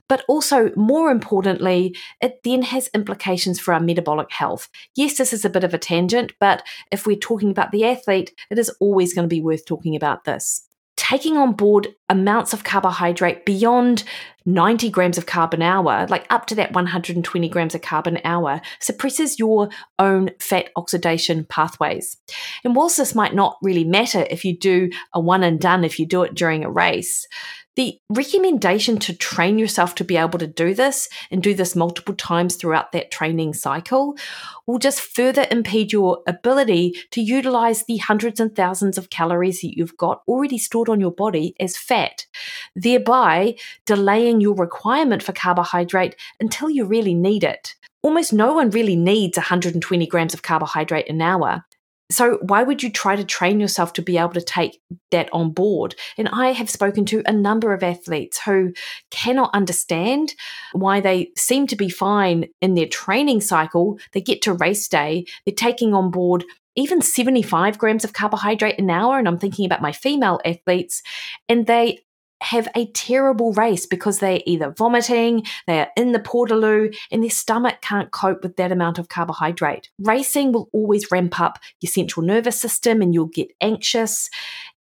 But 0.07 0.23
also, 0.27 0.69
more 0.75 1.09
importantly, 1.09 1.97
it 2.21 2.41
then 2.43 2.61
has 2.61 2.87
implications 2.93 3.59
for 3.59 3.73
our 3.73 3.79
metabolic 3.79 4.31
health. 4.31 4.69
Yes, 4.95 5.17
this 5.17 5.33
is 5.33 5.43
a 5.43 5.49
bit 5.49 5.63
of 5.63 5.73
a 5.73 5.79
tangent, 5.79 6.33
but 6.39 6.61
if 6.91 7.07
we're 7.07 7.15
talking 7.15 7.49
about 7.49 7.71
the 7.71 7.85
athlete, 7.85 8.35
it 8.51 8.59
is 8.59 8.69
always 8.79 9.15
going 9.15 9.27
to 9.27 9.35
be 9.35 9.41
worth 9.41 9.65
talking 9.65 9.95
about 9.95 10.25
this 10.25 10.67
taking 10.95 11.37
on 11.37 11.53
board 11.53 11.87
amounts 12.09 12.53
of 12.53 12.63
carbohydrate 12.63 13.45
beyond 13.45 14.03
90 14.45 14.89
grams 14.89 15.17
of 15.17 15.25
carb 15.25 15.53
an 15.53 15.61
hour, 15.61 16.05
like 16.09 16.25
up 16.29 16.45
to 16.47 16.55
that 16.55 16.73
120 16.73 17.49
grams 17.49 17.75
of 17.75 17.81
carb 17.81 18.07
an 18.07 18.19
hour, 18.23 18.61
suppresses 18.79 19.39
your 19.39 19.69
own 19.99 20.31
fat 20.39 20.69
oxidation 20.75 21.45
pathways. 21.45 22.17
And 22.63 22.75
whilst 22.75 22.97
this 22.97 23.15
might 23.15 23.35
not 23.35 23.57
really 23.61 23.83
matter 23.83 24.25
if 24.29 24.43
you 24.43 24.57
do 24.57 24.89
a 25.13 25.19
one 25.19 25.43
and 25.43 25.59
done, 25.59 25.83
if 25.83 25.99
you 25.99 26.05
do 26.05 26.23
it 26.23 26.35
during 26.35 26.63
a 26.63 26.71
race, 26.71 27.27
the 27.75 27.97
recommendation 28.09 28.99
to 28.99 29.15
train 29.15 29.57
yourself 29.57 29.95
to 29.95 30.03
be 30.03 30.15
able 30.15 30.37
to 30.37 30.47
do 30.47 30.75
this 30.75 31.09
and 31.31 31.41
do 31.41 31.55
this 31.55 31.75
multiple 31.75 32.13
times 32.13 32.55
throughout 32.55 32.91
that 32.91 33.09
training 33.09 33.53
cycle 33.53 34.15
will 34.67 34.77
just 34.77 35.01
further 35.01 35.47
impede 35.49 35.91
your 35.91 36.19
ability 36.27 36.93
to 37.11 37.21
utilize 37.21 37.83
the 37.85 37.97
hundreds 37.97 38.39
and 38.39 38.55
thousands 38.55 38.97
of 38.97 39.09
calories 39.09 39.61
that 39.61 39.75
you've 39.75 39.97
got 39.97 40.21
already 40.27 40.57
stored 40.57 40.87
on 40.87 40.99
your 41.01 41.11
body 41.11 41.55
as 41.59 41.75
fat, 41.75 42.27
thereby 42.75 43.55
your 44.41 44.55
requirement 44.55 45.23
for 45.23 45.33
carbohydrate 45.33 46.15
until 46.39 46.69
you 46.69 46.85
really 46.85 47.13
need 47.13 47.43
it. 47.43 47.75
Almost 48.01 48.33
no 48.33 48.53
one 48.53 48.69
really 48.69 48.95
needs 48.95 49.37
120 49.37 50.07
grams 50.07 50.33
of 50.33 50.41
carbohydrate 50.41 51.09
an 51.09 51.21
hour. 51.21 51.63
So, 52.11 52.37
why 52.41 52.63
would 52.63 52.83
you 52.83 52.91
try 52.91 53.15
to 53.15 53.23
train 53.23 53.59
yourself 53.59 53.93
to 53.93 54.01
be 54.01 54.17
able 54.17 54.33
to 54.33 54.41
take 54.41 54.81
that 55.11 55.29
on 55.33 55.51
board? 55.51 55.95
And 56.17 56.29
I 56.29 56.51
have 56.51 56.69
spoken 56.69 57.05
to 57.05 57.23
a 57.25 57.31
number 57.31 57.73
of 57.73 57.81
athletes 57.81 58.39
who 58.41 58.73
cannot 59.09 59.49
understand 59.53 60.35
why 60.73 60.99
they 60.99 61.31
seem 61.37 61.65
to 61.67 61.75
be 61.75 61.89
fine 61.89 62.49
in 62.61 62.75
their 62.75 62.87
training 62.87 63.41
cycle. 63.41 63.97
They 64.11 64.21
get 64.21 64.41
to 64.43 64.53
race 64.53 64.87
day, 64.87 65.25
they're 65.45 65.55
taking 65.55 65.93
on 65.93 66.11
board 66.11 66.43
even 66.75 67.01
75 67.01 67.77
grams 67.77 68.03
of 68.03 68.13
carbohydrate 68.13 68.79
an 68.79 68.89
hour. 68.89 69.19
And 69.19 69.27
I'm 69.27 69.37
thinking 69.37 69.65
about 69.65 69.81
my 69.81 69.91
female 69.91 70.39
athletes, 70.43 71.03
and 71.47 71.67
they 71.67 71.99
have 72.43 72.67
a 72.75 72.87
terrible 72.87 73.53
race 73.53 73.85
because 73.85 74.19
they're 74.19 74.41
either 74.45 74.71
vomiting, 74.71 75.45
they 75.67 75.79
are 75.79 75.89
in 75.95 76.11
the 76.11 76.19
portaloo, 76.19 76.95
and 77.11 77.23
their 77.23 77.29
stomach 77.29 77.81
can't 77.81 78.11
cope 78.11 78.43
with 78.43 78.57
that 78.57 78.71
amount 78.71 78.99
of 78.99 79.09
carbohydrate. 79.09 79.89
Racing 79.99 80.51
will 80.51 80.69
always 80.73 81.09
ramp 81.11 81.39
up 81.39 81.59
your 81.81 81.89
central 81.89 82.25
nervous 82.25 82.59
system 82.59 83.01
and 83.01 83.13
you'll 83.13 83.27
get 83.27 83.51
anxious 83.61 84.29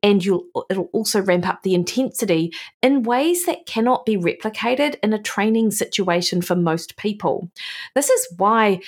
and 0.03 0.25
you'll 0.25 0.45
it'll 0.69 0.89
also 0.93 1.21
ramp 1.21 1.47
up 1.47 1.61
the 1.61 1.75
intensity 1.75 2.51
in 2.81 3.03
ways 3.03 3.45
that 3.45 3.65
cannot 3.67 4.05
be 4.05 4.17
replicated 4.17 4.95
in 5.03 5.13
a 5.13 5.21
training 5.21 5.71
situation 5.71 6.41
for 6.41 6.55
most 6.55 6.97
people. 6.97 7.51
This 7.93 8.09
is 8.09 8.27
why 8.37 8.81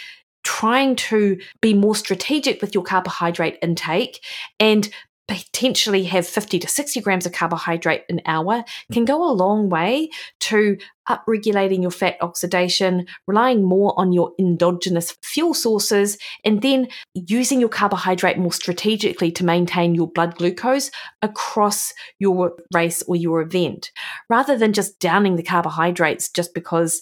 trying 0.44 0.96
to 0.96 1.40
be 1.62 1.74
more 1.74 1.96
strategic 1.96 2.62
with 2.62 2.74
your 2.74 2.84
carbohydrate 2.84 3.58
intake 3.62 4.24
and 4.60 4.90
potentially 5.28 6.04
have 6.04 6.28
50 6.28 6.60
to 6.60 6.68
60 6.68 7.00
grams 7.02 7.26
of 7.26 7.32
carbohydrate 7.32 8.04
an 8.10 8.22
hour 8.26 8.64
can 8.92 9.06
go 9.06 9.24
a 9.24 9.32
long 9.32 9.70
way 9.70 10.10
to 10.42 10.78
upregulating 11.08 11.82
your 11.82 11.92
fat 11.92 12.18
oxidation, 12.22 13.06
relying 13.28 13.64
more 13.64 13.94
on 13.98 14.12
your 14.12 14.32
endogenous 14.38 15.16
fuel 15.24 15.54
sources, 15.54 16.18
and 16.44 16.62
then 16.62 16.88
using 17.14 17.60
your 17.60 17.70
carbohydrate 17.70 18.38
more 18.38 18.52
strategically 18.52 19.32
to 19.32 19.46
maintain 19.46 19.96
your 19.96 20.08
blood 20.08 20.36
glucose 20.36 20.92
across 21.22 21.94
your 22.20 22.54
race 22.74 23.02
or 23.04 23.16
your 23.16 23.42
event, 23.42 23.92
rather 24.30 24.58
than 24.58 24.74
just 24.74 25.00
downing 25.00 25.36
the 25.36 25.44
carbohydrates 25.44 26.30
just 26.30 26.54
because 26.54 27.02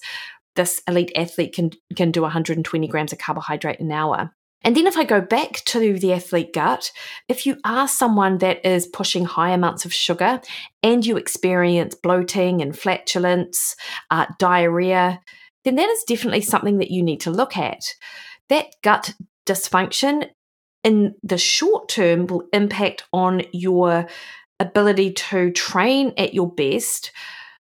this 0.56 0.82
elite 0.88 1.12
athlete 1.16 1.54
can 1.54 1.72
can 1.96 2.12
do 2.12 2.22
120 2.22 2.88
grams 2.88 3.14
of 3.14 3.20
carbohydrate 3.20 3.80
an 3.80 3.92
hour. 3.92 4.32
And 4.64 4.76
then 4.76 4.86
if 4.86 4.98
I 4.98 5.04
go 5.04 5.22
back 5.22 5.64
to 5.66 5.98
the 5.98 6.14
athlete 6.14 6.54
gut, 6.54 6.92
if 7.28 7.46
you 7.46 7.58
are 7.66 7.88
someone 7.88 8.38
that 8.40 8.66
is 8.66 8.86
pushing 8.88 9.26
high 9.26 9.52
amounts 9.52 9.86
of 9.86 9.94
sugar 9.94 10.42
and 10.84 11.06
you 11.06 11.18
experience 11.18 11.96
bloating 11.96 12.62
and 12.62 12.78
flatulence, 12.78 13.76
uh, 14.12 14.28
diarrhea, 14.38 15.20
then 15.64 15.76
that 15.76 15.90
is 15.90 16.04
definitely 16.04 16.42
something 16.42 16.78
that 16.78 16.92
you 16.92 17.02
need 17.04 17.22
to 17.22 17.32
look 17.32 17.58
at. 17.58 17.84
That 18.50 18.68
gut 18.84 19.14
dysfunction 19.48 20.30
in 20.84 21.16
the 21.24 21.38
short 21.38 21.90
term 21.90 22.28
will 22.28 22.48
impact 22.54 23.04
on 23.14 23.44
your 23.52 24.08
ability 24.60 25.14
to 25.14 25.52
train 25.52 26.14
at 26.18 26.34
your 26.34 26.52
best 26.52 27.12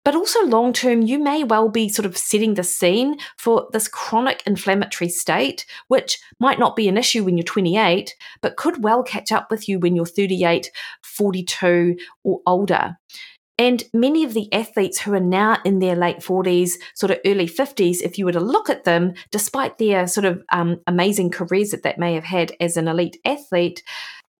but 0.08 0.16
also 0.16 0.42
long 0.46 0.72
term, 0.72 1.02
you 1.02 1.18
may 1.18 1.44
well 1.44 1.68
be 1.68 1.86
sort 1.90 2.06
of 2.06 2.16
setting 2.16 2.54
the 2.54 2.62
scene 2.62 3.18
for 3.36 3.68
this 3.74 3.88
chronic 3.88 4.42
inflammatory 4.46 5.10
state, 5.10 5.66
which 5.88 6.18
might 6.40 6.58
not 6.58 6.76
be 6.76 6.88
an 6.88 6.96
issue 6.96 7.22
when 7.22 7.36
you're 7.36 7.44
28, 7.44 8.16
but 8.40 8.56
could 8.56 8.82
well 8.82 9.02
catch 9.02 9.30
up 9.30 9.50
with 9.50 9.68
you 9.68 9.78
when 9.78 9.94
you're 9.94 10.06
38, 10.06 10.70
42, 11.02 11.98
or 12.24 12.40
older. 12.46 12.96
And 13.58 13.84
many 13.92 14.24
of 14.24 14.32
the 14.32 14.50
athletes 14.50 14.98
who 14.98 15.12
are 15.12 15.20
now 15.20 15.58
in 15.64 15.80
their 15.80 15.94
late 15.94 16.20
40s, 16.20 16.74
sort 16.94 17.10
of 17.10 17.18
early 17.26 17.46
50s, 17.46 18.00
if 18.00 18.16
you 18.16 18.24
were 18.24 18.32
to 18.32 18.40
look 18.40 18.70
at 18.70 18.84
them, 18.84 19.12
despite 19.30 19.76
their 19.76 20.06
sort 20.06 20.24
of 20.24 20.42
um, 20.52 20.80
amazing 20.86 21.30
careers 21.30 21.72
that 21.72 21.82
they 21.82 21.94
may 21.98 22.14
have 22.14 22.24
had 22.24 22.52
as 22.60 22.78
an 22.78 22.88
elite 22.88 23.18
athlete, 23.26 23.82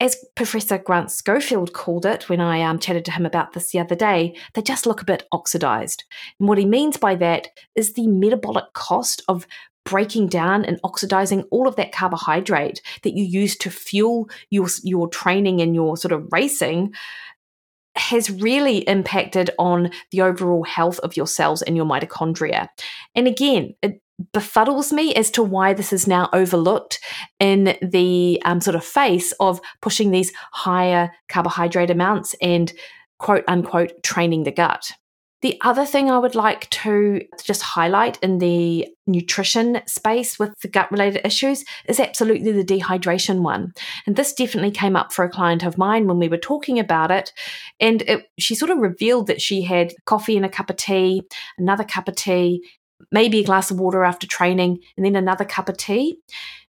as 0.01 0.25
Professor 0.37 0.79
Grant 0.79 1.11
Schofield 1.11 1.73
called 1.73 2.07
it 2.07 2.29
when 2.29 2.41
I 2.41 2.63
um, 2.63 2.79
chatted 2.79 3.05
to 3.07 3.11
him 3.11 3.27
about 3.27 3.53
this 3.53 3.73
the 3.73 3.81
other 3.81 3.97
day, 3.97 4.37
they 4.55 4.63
just 4.63 4.87
look 4.87 5.03
a 5.03 5.07
bit 5.07 5.27
oxidized. 5.33 6.05
And 6.39 6.49
what 6.49 6.59
he 6.59 6.65
means 6.65 6.97
by 6.97 7.17
that 7.17 7.49
is 7.75 7.93
the 7.93 8.07
metabolic 8.07 8.73
cost 8.75 9.23
of 9.29 9.47
breaking 9.85 10.29
down 10.29 10.65
and 10.65 10.79
oxidizing 10.85 11.43
all 11.51 11.67
of 11.67 11.77
that 11.77 11.93
carbohydrate 11.93 12.81
that 13.03 13.17
you 13.17 13.25
use 13.25 13.57
to 13.57 13.71
fuel 13.71 14.29
your, 14.51 14.69
your 14.85 15.09
training 15.09 15.61
and 15.61 15.75
your 15.75 15.97
sort 15.97 16.13
of 16.13 16.29
racing 16.31 16.93
has 17.97 18.31
really 18.31 18.79
impacted 18.89 19.51
on 19.59 19.91
the 20.13 20.21
overall 20.21 20.63
health 20.63 21.01
of 21.01 21.17
your 21.17 21.27
cells 21.27 21.63
and 21.63 21.77
your 21.77 21.87
mitochondria. 21.87 22.69
And 23.17 23.27
again, 23.27 23.75
it 23.83 24.01
befuddles 24.33 24.93
me 24.93 25.15
as 25.15 25.31
to 25.33 25.43
why 25.43 25.73
this 25.73 25.93
is 25.93 26.07
now 26.07 26.29
overlooked 26.33 27.01
in 27.39 27.77
the 27.81 28.41
um, 28.45 28.61
sort 28.61 28.75
of 28.75 28.85
face 28.85 29.33
of 29.41 29.61
pushing 29.81 30.11
these 30.11 30.33
higher 30.53 31.13
carbohydrate 31.29 31.91
amounts 31.91 32.35
and 32.43 32.73
quote 33.19 33.45
unquote 33.47 34.03
training 34.03 34.45
the 34.45 34.53
gut. 34.53 34.93
The 35.41 35.57
other 35.61 35.85
thing 35.85 36.11
I 36.11 36.19
would 36.19 36.35
like 36.35 36.69
to 36.71 37.21
just 37.45 37.63
highlight 37.63 38.19
in 38.25 38.39
the 38.39 38.89
nutrition 39.07 39.81
space 39.87 40.37
with 40.37 40.59
the 40.63 40.69
gut 40.69 40.91
related 40.91 41.25
issues 41.25 41.65
is 41.89 42.01
absolutely 42.01 42.51
the 42.51 42.65
dehydration 42.65 43.43
one. 43.43 43.73
And 44.05 44.17
this 44.17 44.33
definitely 44.33 44.73
came 44.73 44.97
up 44.97 45.13
for 45.13 45.25
a 45.25 45.31
client 45.31 45.63
of 45.63 45.79
mine 45.79 46.09
when 46.09 46.19
we 46.19 46.29
were 46.29 46.39
talking 46.39 46.81
about 46.81 47.13
it. 47.13 47.33
And 47.79 48.03
it, 48.03 48.27
she 48.37 48.57
sort 48.57 48.73
of 48.73 48.79
revealed 48.79 49.29
that 49.29 49.41
she 49.41 49.63
had 49.63 49.95
coffee 50.07 50.37
and 50.37 50.45
a 50.45 50.49
cup 50.49 50.71
of 50.71 50.77
tea, 50.77 51.23
another 51.57 51.85
cup 51.85 52.09
of 52.09 52.17
tea, 52.17 52.65
maybe 53.13 53.41
a 53.41 53.45
glass 53.45 53.71
of 53.71 53.81
water 53.81 54.05
after 54.05 54.27
training, 54.27 54.79
and 54.97 55.05
then 55.05 55.17
another 55.17 55.45
cup 55.45 55.69
of 55.69 55.77
tea. 55.77 56.19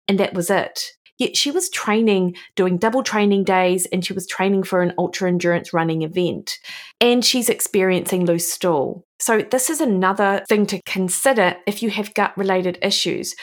And 0.07 0.19
that 0.19 0.33
was 0.33 0.49
it. 0.49 0.91
Yet 1.17 1.35
she 1.35 1.49
was 1.49 1.69
training, 1.69 2.35
doing 2.55 2.77
double 2.77 3.01
training 3.01 3.43
days, 3.43 3.87
and 3.87 4.05
she 4.05 4.13
was 4.13 4.27
training 4.27 4.63
for 4.63 4.81
an 4.81 4.93
ultra 4.97 5.27
endurance 5.27 5.73
running 5.73 6.03
event. 6.03 6.59
And 7.01 7.25
she's 7.25 7.49
experiencing 7.49 8.25
loose 8.25 8.51
stool. 8.51 9.05
So, 9.19 9.41
this 9.41 9.69
is 9.69 9.81
another 9.81 10.43
thing 10.47 10.67
to 10.67 10.81
consider 10.83 11.55
if 11.65 11.81
you 11.81 11.89
have 11.89 12.13
gut 12.13 12.37
related 12.37 12.77
issues. 12.83 13.35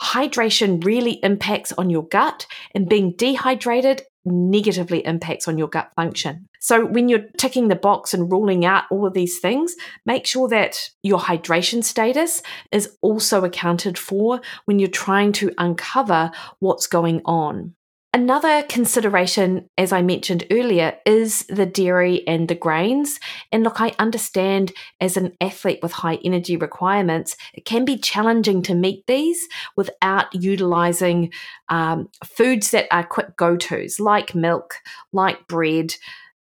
Hydration 0.00 0.84
really 0.84 1.20
impacts 1.22 1.72
on 1.72 1.88
your 1.88 2.06
gut, 2.08 2.46
and 2.74 2.88
being 2.88 3.14
dehydrated 3.16 4.02
negatively 4.24 5.04
impacts 5.04 5.48
on 5.48 5.58
your 5.58 5.68
gut 5.68 5.92
function. 5.94 6.48
So, 6.60 6.86
when 6.86 7.08
you're 7.08 7.26
ticking 7.36 7.68
the 7.68 7.76
box 7.76 8.14
and 8.14 8.30
ruling 8.30 8.64
out 8.64 8.84
all 8.90 9.06
of 9.06 9.12
these 9.12 9.38
things, 9.38 9.74
make 10.06 10.26
sure 10.26 10.48
that 10.48 10.90
your 11.02 11.18
hydration 11.18 11.84
status 11.84 12.42
is 12.72 12.96
also 13.02 13.44
accounted 13.44 13.98
for 13.98 14.40
when 14.64 14.78
you're 14.78 14.88
trying 14.88 15.32
to 15.32 15.52
uncover 15.58 16.30
what's 16.60 16.86
going 16.86 17.20
on. 17.24 17.74
Another 18.14 18.62
consideration, 18.68 19.68
as 19.76 19.92
I 19.92 20.00
mentioned 20.00 20.46
earlier, 20.48 20.96
is 21.04 21.44
the 21.48 21.66
dairy 21.66 22.24
and 22.28 22.46
the 22.46 22.54
grains. 22.54 23.18
And 23.50 23.64
look, 23.64 23.80
I 23.80 23.92
understand 23.98 24.72
as 25.00 25.16
an 25.16 25.32
athlete 25.40 25.80
with 25.82 25.90
high 25.90 26.20
energy 26.24 26.56
requirements, 26.56 27.36
it 27.54 27.64
can 27.64 27.84
be 27.84 27.98
challenging 27.98 28.62
to 28.62 28.74
meet 28.76 29.04
these 29.08 29.48
without 29.76 30.32
utilizing 30.32 31.32
um, 31.68 32.08
foods 32.24 32.70
that 32.70 32.86
are 32.92 33.04
quick 33.04 33.36
go 33.36 33.56
tos, 33.56 33.98
like 33.98 34.32
milk, 34.32 34.76
like 35.12 35.48
bread, 35.48 35.96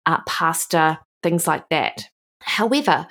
uh, 0.04 0.18
pasta, 0.26 1.00
things 1.22 1.46
like 1.46 1.66
that. 1.70 2.04
However, 2.42 3.06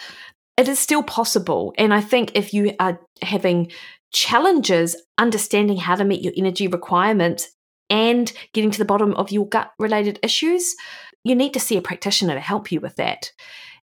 it 0.55 0.67
is 0.67 0.77
still 0.77 1.01
possible. 1.01 1.73
And 1.79 1.91
I 1.95 2.01
think 2.01 2.33
if 2.35 2.53
you 2.53 2.75
are 2.79 2.99
having 3.23 3.71
challenges 4.13 5.01
understanding 5.17 5.77
how 5.77 5.95
to 5.95 6.05
meet 6.05 6.21
your 6.21 6.33
energy 6.37 6.67
requirements 6.67 7.47
and 7.91 8.31
getting 8.53 8.71
to 8.71 8.79
the 8.79 8.85
bottom 8.85 9.13
of 9.13 9.31
your 9.31 9.47
gut 9.47 9.71
related 9.77 10.17
issues, 10.23 10.75
you 11.23 11.35
need 11.35 11.53
to 11.53 11.59
see 11.59 11.77
a 11.77 11.81
practitioner 11.81 12.33
to 12.33 12.39
help 12.39 12.71
you 12.71 12.79
with 12.79 12.95
that. 12.95 13.31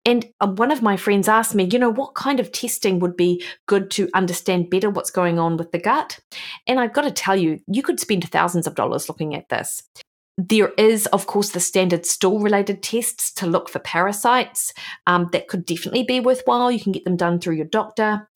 And 0.06 0.26
um, 0.40 0.56
one 0.56 0.72
of 0.72 0.82
my 0.82 0.96
friends 0.96 1.28
asked 1.28 1.54
me, 1.54 1.68
you 1.70 1.78
know, 1.78 1.90
what 1.90 2.16
kind 2.16 2.40
of 2.40 2.54
testing 2.54 3.00
would 3.00 3.18
be 3.18 3.44
good 3.68 3.92
to 3.92 4.10
understand 4.14 4.70
better 4.70 4.90
what's 4.90 5.12
going 5.12 5.38
on 5.38 5.58
with 5.58 5.72
the 5.72 5.80
gut? 5.80 6.20
And 6.66 6.80
I've 6.80 6.94
got 6.94 7.02
to 7.02 7.12
tell 7.12 7.36
you, 7.36 7.60
you 7.68 7.84
could 7.84 8.00
spend 8.00 8.28
thousands 8.30 8.68
of 8.68 8.76
dollars 8.76 9.10
looking 9.10 9.36
at 9.36 9.50
this. 9.50 9.84
There 10.38 10.70
is, 10.78 11.08
of 11.08 11.28
course, 11.28 11.50
the 11.50 11.60
standard 11.60 12.06
stool 12.06 12.40
related 12.40 12.82
tests 12.82 13.34
to 13.34 13.48
look 13.48 13.68
for 13.68 13.80
parasites. 13.80 14.72
Um, 15.08 15.28
that 15.34 15.50
could 15.50 15.66
definitely 15.66 16.04
be 16.04 16.22
worthwhile. 16.22 16.72
You 16.72 16.80
can 16.80 16.94
get 16.94 17.04
them 17.04 17.18
done 17.18 17.40
through 17.40 17.56
your 17.56 17.66
doctor. 17.66 18.30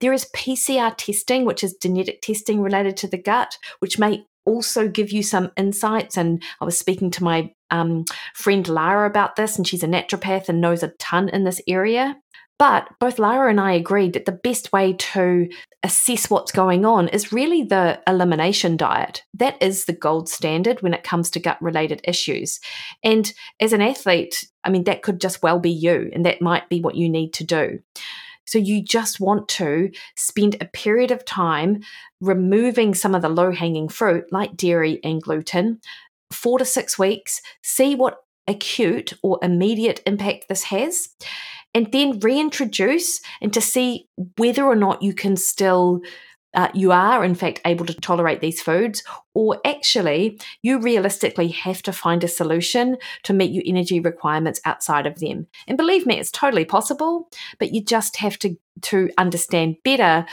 There 0.00 0.14
is 0.14 0.30
PCR 0.34 0.96
testing, 0.96 1.44
which 1.44 1.62
is 1.62 1.74
genetic 1.74 2.22
testing 2.22 2.62
related 2.62 2.96
to 2.98 3.08
the 3.08 3.18
gut, 3.18 3.58
which 3.80 3.98
may 3.98 4.24
also 4.50 4.88
give 4.88 5.12
you 5.12 5.22
some 5.22 5.52
insights. 5.56 6.16
And 6.16 6.42
I 6.60 6.64
was 6.64 6.78
speaking 6.78 7.10
to 7.12 7.24
my 7.24 7.52
um, 7.70 8.04
friend 8.34 8.66
Lara 8.68 9.08
about 9.08 9.36
this, 9.36 9.56
and 9.56 9.66
she's 9.66 9.84
a 9.84 9.86
naturopath 9.86 10.48
and 10.48 10.60
knows 10.60 10.82
a 10.82 10.88
ton 10.98 11.28
in 11.28 11.44
this 11.44 11.62
area. 11.68 12.16
But 12.58 12.90
both 12.98 13.18
Lara 13.18 13.48
and 13.48 13.58
I 13.58 13.72
agreed 13.72 14.12
that 14.12 14.26
the 14.26 14.32
best 14.32 14.70
way 14.70 14.92
to 14.92 15.48
assess 15.82 16.28
what's 16.28 16.52
going 16.52 16.84
on 16.84 17.08
is 17.08 17.32
really 17.32 17.62
the 17.62 17.98
elimination 18.06 18.76
diet. 18.76 19.22
That 19.32 19.56
is 19.62 19.86
the 19.86 19.94
gold 19.94 20.28
standard 20.28 20.82
when 20.82 20.92
it 20.92 21.02
comes 21.02 21.30
to 21.30 21.40
gut 21.40 21.56
related 21.62 22.02
issues. 22.04 22.60
And 23.02 23.32
as 23.60 23.72
an 23.72 23.80
athlete, 23.80 24.44
I 24.62 24.68
mean, 24.68 24.84
that 24.84 25.00
could 25.00 25.22
just 25.22 25.42
well 25.42 25.58
be 25.58 25.70
you, 25.70 26.10
and 26.12 26.26
that 26.26 26.42
might 26.42 26.68
be 26.68 26.82
what 26.82 26.96
you 26.96 27.08
need 27.08 27.32
to 27.34 27.44
do. 27.44 27.78
So 28.50 28.58
you 28.58 28.82
just 28.82 29.20
want 29.20 29.46
to 29.50 29.92
spend 30.16 30.56
a 30.60 30.64
period 30.64 31.12
of 31.12 31.24
time 31.24 31.84
removing 32.20 32.94
some 32.96 33.14
of 33.14 33.22
the 33.22 33.28
low 33.28 33.52
hanging 33.52 33.88
fruit, 33.88 34.24
like 34.32 34.56
dairy 34.56 34.98
and 35.04 35.22
gluten, 35.22 35.78
four 36.32 36.58
to 36.58 36.64
six 36.64 36.98
weeks, 36.98 37.40
see 37.62 37.94
what 37.94 38.16
acute 38.48 39.12
or 39.22 39.38
immediate 39.40 40.02
impact 40.04 40.46
this 40.48 40.64
has, 40.64 41.10
and 41.74 41.92
then 41.92 42.18
reintroduce 42.18 43.20
and 43.40 43.52
to 43.52 43.60
see 43.60 44.08
whether 44.36 44.64
or 44.64 44.74
not 44.74 45.00
you 45.00 45.14
can 45.14 45.36
still 45.36 46.00
uh, 46.54 46.68
you 46.74 46.92
are 46.92 47.24
in 47.24 47.34
fact 47.34 47.60
able 47.64 47.86
to 47.86 47.94
tolerate 47.94 48.40
these 48.40 48.60
foods, 48.60 49.02
or 49.34 49.60
actually 49.64 50.40
you 50.62 50.80
realistically 50.80 51.48
have 51.48 51.82
to 51.82 51.92
find 51.92 52.24
a 52.24 52.28
solution 52.28 52.96
to 53.22 53.32
meet 53.32 53.52
your 53.52 53.64
energy 53.66 54.00
requirements 54.00 54.60
outside 54.64 55.06
of 55.06 55.20
them. 55.20 55.46
And 55.66 55.76
believe 55.76 56.06
me, 56.06 56.18
it's 56.18 56.30
totally 56.30 56.64
possible, 56.64 57.28
but 57.58 57.72
you 57.72 57.82
just 57.84 58.16
have 58.16 58.38
to 58.40 58.56
to 58.82 59.10
understand 59.18 59.76
better 59.84 60.26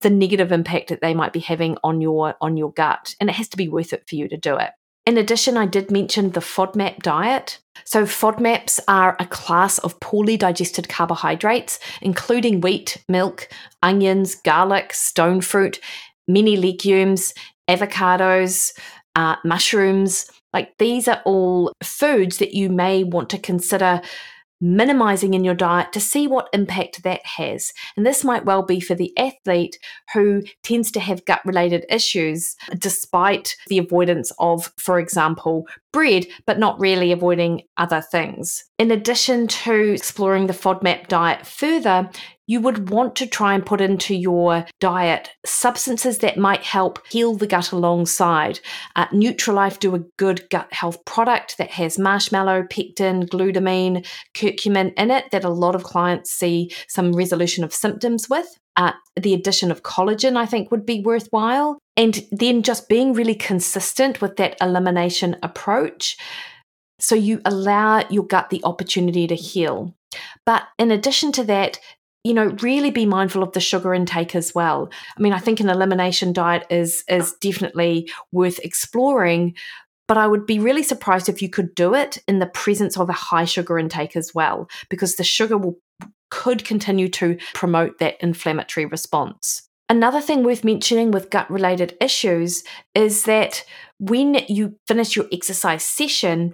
the 0.00 0.10
negative 0.10 0.52
impact 0.52 0.88
that 0.88 1.00
they 1.00 1.14
might 1.14 1.32
be 1.32 1.40
having 1.40 1.78
on 1.82 2.00
your 2.00 2.34
on 2.40 2.56
your 2.56 2.72
gut, 2.72 3.14
and 3.20 3.30
it 3.30 3.36
has 3.36 3.48
to 3.48 3.56
be 3.56 3.68
worth 3.68 3.92
it 3.92 4.08
for 4.08 4.16
you 4.16 4.28
to 4.28 4.36
do 4.36 4.56
it. 4.56 4.70
In 5.06 5.18
addition, 5.18 5.56
I 5.56 5.66
did 5.66 5.90
mention 5.90 6.30
the 6.30 6.40
FODMAP 6.40 7.02
diet. 7.02 7.60
So, 7.84 8.04
FODMAPs 8.04 8.80
are 8.86 9.16
a 9.18 9.26
class 9.26 9.78
of 9.78 9.98
poorly 10.00 10.36
digested 10.36 10.88
carbohydrates, 10.88 11.78
including 12.00 12.60
wheat, 12.60 13.02
milk, 13.08 13.48
onions, 13.82 14.34
garlic, 14.34 14.92
stone 14.92 15.40
fruit, 15.40 15.80
many 16.28 16.56
legumes, 16.56 17.34
avocados, 17.68 18.72
uh, 19.16 19.36
mushrooms. 19.44 20.30
Like 20.52 20.72
these 20.78 21.08
are 21.08 21.20
all 21.24 21.72
foods 21.82 22.38
that 22.38 22.54
you 22.54 22.70
may 22.70 23.02
want 23.02 23.28
to 23.30 23.38
consider 23.38 24.00
minimizing 24.60 25.34
in 25.34 25.44
your 25.44 25.54
diet 25.54 25.92
to 25.92 26.00
see 26.00 26.26
what 26.26 26.48
impact 26.52 27.02
that 27.02 27.24
has. 27.24 27.72
And 27.96 28.06
this 28.06 28.24
might 28.24 28.44
well 28.44 28.62
be 28.62 28.80
for 28.80 28.94
the 28.94 29.12
athlete 29.18 29.78
who 30.12 30.42
tends 30.62 30.90
to 30.92 31.00
have 31.00 31.24
gut 31.24 31.40
related 31.44 31.84
issues 31.88 32.56
despite 32.78 33.56
the 33.68 33.78
avoidance 33.78 34.32
of, 34.38 34.72
for 34.78 34.98
example, 34.98 35.66
bread, 35.92 36.26
but 36.46 36.58
not 36.58 36.78
really 36.80 37.12
avoiding 37.12 37.62
other 37.76 38.00
things. 38.00 38.64
In 38.78 38.90
addition 38.90 39.46
to 39.46 39.92
exploring 39.92 40.46
the 40.46 40.52
FODMAP 40.52 41.08
diet 41.08 41.46
further, 41.46 42.10
you 42.46 42.60
would 42.60 42.90
want 42.90 43.16
to 43.16 43.26
try 43.26 43.54
and 43.54 43.64
put 43.64 43.80
into 43.80 44.14
your 44.14 44.66
diet 44.80 45.30
substances 45.46 46.18
that 46.18 46.36
might 46.36 46.62
help 46.62 46.98
heal 47.08 47.34
the 47.34 47.46
gut 47.46 47.72
alongside. 47.72 48.60
Uh, 48.96 49.06
Nutralife 49.08 49.78
do 49.78 49.94
a 49.94 50.04
good 50.18 50.48
gut 50.50 50.72
health 50.72 51.04
product 51.04 51.56
that 51.58 51.70
has 51.70 51.98
marshmallow, 51.98 52.64
pectin, 52.68 53.26
glutamine, 53.26 54.06
curcumin 54.34 54.92
in 54.96 55.10
it 55.10 55.30
that 55.30 55.44
a 55.44 55.48
lot 55.48 55.74
of 55.74 55.84
clients 55.84 56.30
see 56.30 56.70
some 56.88 57.12
resolution 57.12 57.64
of 57.64 57.72
symptoms 57.72 58.28
with. 58.28 58.46
Uh, 58.76 58.92
the 59.16 59.34
addition 59.34 59.70
of 59.70 59.82
collagen, 59.82 60.36
I 60.36 60.46
think, 60.46 60.70
would 60.70 60.84
be 60.84 61.00
worthwhile. 61.00 61.78
And 61.96 62.24
then 62.32 62.62
just 62.62 62.88
being 62.88 63.12
really 63.12 63.36
consistent 63.36 64.20
with 64.20 64.36
that 64.36 64.56
elimination 64.60 65.36
approach. 65.42 66.16
So 66.98 67.14
you 67.14 67.40
allow 67.44 68.04
your 68.08 68.26
gut 68.26 68.50
the 68.50 68.62
opportunity 68.64 69.26
to 69.28 69.34
heal. 69.36 69.94
But 70.44 70.64
in 70.78 70.90
addition 70.90 71.32
to 71.32 71.44
that, 71.44 71.78
you 72.24 72.34
know 72.34 72.56
really 72.62 72.90
be 72.90 73.06
mindful 73.06 73.42
of 73.42 73.52
the 73.52 73.60
sugar 73.60 73.94
intake 73.94 74.34
as 74.34 74.54
well. 74.54 74.90
I 75.16 75.22
mean 75.22 75.32
i 75.32 75.38
think 75.38 75.60
an 75.60 75.68
elimination 75.70 76.32
diet 76.32 76.66
is 76.70 77.04
is 77.08 77.34
definitely 77.40 78.10
worth 78.32 78.58
exploring 78.60 79.54
but 80.08 80.18
i 80.18 80.26
would 80.26 80.46
be 80.46 80.58
really 80.58 80.82
surprised 80.82 81.28
if 81.28 81.40
you 81.40 81.48
could 81.48 81.74
do 81.74 81.94
it 81.94 82.18
in 82.26 82.38
the 82.38 82.46
presence 82.46 82.96
of 82.96 83.08
a 83.08 83.12
high 83.12 83.44
sugar 83.44 83.78
intake 83.78 84.16
as 84.16 84.34
well 84.34 84.68
because 84.88 85.16
the 85.16 85.24
sugar 85.24 85.56
will 85.56 85.78
could 86.34 86.64
continue 86.64 87.08
to 87.08 87.38
promote 87.54 88.00
that 88.00 88.16
inflammatory 88.20 88.86
response. 88.86 89.62
Another 89.88 90.20
thing 90.20 90.42
worth 90.42 90.64
mentioning 90.64 91.12
with 91.12 91.30
gut 91.30 91.48
related 91.48 91.96
issues 92.00 92.64
is 92.94 93.22
that 93.24 93.64
when 94.00 94.34
you 94.48 94.74
finish 94.88 95.14
your 95.14 95.26
exercise 95.30 95.84
session, 95.84 96.52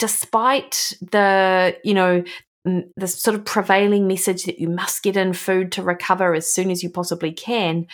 despite 0.00 0.94
the 1.00 1.76
you 1.84 1.94
know 1.94 2.24
the 2.64 3.06
sort 3.06 3.34
of 3.34 3.44
prevailing 3.44 4.06
message 4.06 4.44
that 4.44 4.58
you 4.58 4.68
must 4.68 5.02
get 5.02 5.16
in 5.16 5.32
food 5.32 5.72
to 5.72 5.82
recover 5.82 6.34
as 6.34 6.52
soon 6.52 6.70
as 6.70 6.82
you 6.82 6.90
possibly 6.90 7.32
can. 7.32 7.86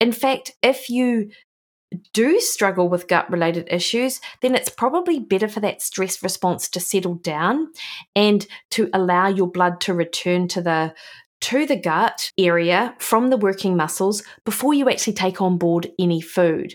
In 0.00 0.12
fact, 0.12 0.52
if 0.62 0.88
you 0.88 1.30
do 2.12 2.40
struggle 2.40 2.88
with 2.88 3.08
gut 3.08 3.30
related 3.30 3.68
issues, 3.70 4.20
then 4.42 4.54
it's 4.54 4.68
probably 4.68 5.20
better 5.20 5.48
for 5.48 5.60
that 5.60 5.82
stress 5.82 6.22
response 6.22 6.68
to 6.68 6.80
settle 6.80 7.14
down 7.14 7.68
and 8.14 8.46
to 8.72 8.90
allow 8.92 9.28
your 9.28 9.46
blood 9.46 9.80
to 9.82 9.94
return 9.94 10.48
to 10.48 10.60
the 10.60 10.94
to 11.38 11.66
the 11.66 11.76
gut 11.76 12.32
area 12.38 12.94
from 12.98 13.28
the 13.28 13.36
working 13.36 13.76
muscles 13.76 14.22
before 14.44 14.72
you 14.72 14.88
actually 14.88 15.12
take 15.12 15.40
on 15.40 15.58
board 15.58 15.86
any 15.98 16.20
food. 16.20 16.74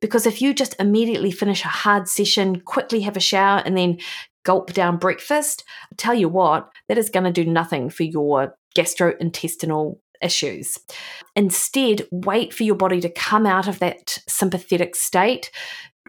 Because 0.00 0.26
if 0.26 0.42
you 0.42 0.52
just 0.52 0.76
immediately 0.78 1.30
finish 1.30 1.64
a 1.64 1.68
hard 1.68 2.06
session, 2.08 2.60
quickly 2.60 3.00
have 3.00 3.16
a 3.16 3.20
shower, 3.20 3.62
and 3.64 3.76
then 3.76 3.98
gulp 4.44 4.72
down 4.72 4.96
breakfast, 4.96 5.64
I 5.92 5.94
tell 5.96 6.14
you 6.14 6.28
what, 6.28 6.70
that 6.88 6.98
is 6.98 7.10
going 7.10 7.24
to 7.24 7.32
do 7.32 7.48
nothing 7.48 7.90
for 7.90 8.02
your 8.02 8.56
gastrointestinal 8.76 9.98
issues. 10.22 10.78
Instead, 11.36 12.06
wait 12.10 12.54
for 12.54 12.62
your 12.62 12.74
body 12.74 13.00
to 13.00 13.08
come 13.08 13.46
out 13.46 13.68
of 13.68 13.78
that 13.80 14.18
sympathetic 14.28 14.94
state, 14.96 15.50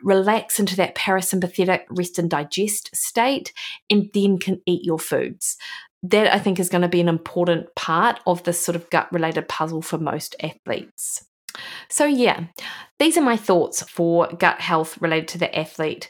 relax 0.03 0.59
into 0.59 0.75
that 0.75 0.95
parasympathetic 0.95 1.81
rest 1.89 2.19
and 2.19 2.29
digest 2.29 2.95
state, 2.95 3.53
and 3.89 4.09
then 4.13 4.37
can 4.37 4.61
eat 4.65 4.83
your 4.83 4.99
foods. 4.99 5.57
That 6.03 6.33
I 6.33 6.39
think 6.39 6.59
is 6.59 6.69
going 6.69 6.81
to 6.81 6.89
be 6.89 6.99
an 6.99 7.07
important 7.07 7.73
part 7.75 8.19
of 8.27 8.43
this 8.43 8.59
sort 8.59 8.75
of 8.75 8.89
gut 8.89 9.11
related 9.11 9.47
puzzle 9.47 9.81
for 9.81 9.97
most 9.97 10.35
athletes. 10.41 11.25
So, 11.89 12.05
yeah, 12.05 12.45
these 12.99 13.17
are 13.17 13.21
my 13.21 13.37
thoughts 13.37 13.83
for 13.83 14.27
gut 14.27 14.59
health 14.59 14.99
related 14.99 15.27
to 15.29 15.37
the 15.37 15.57
athlete. 15.57 16.09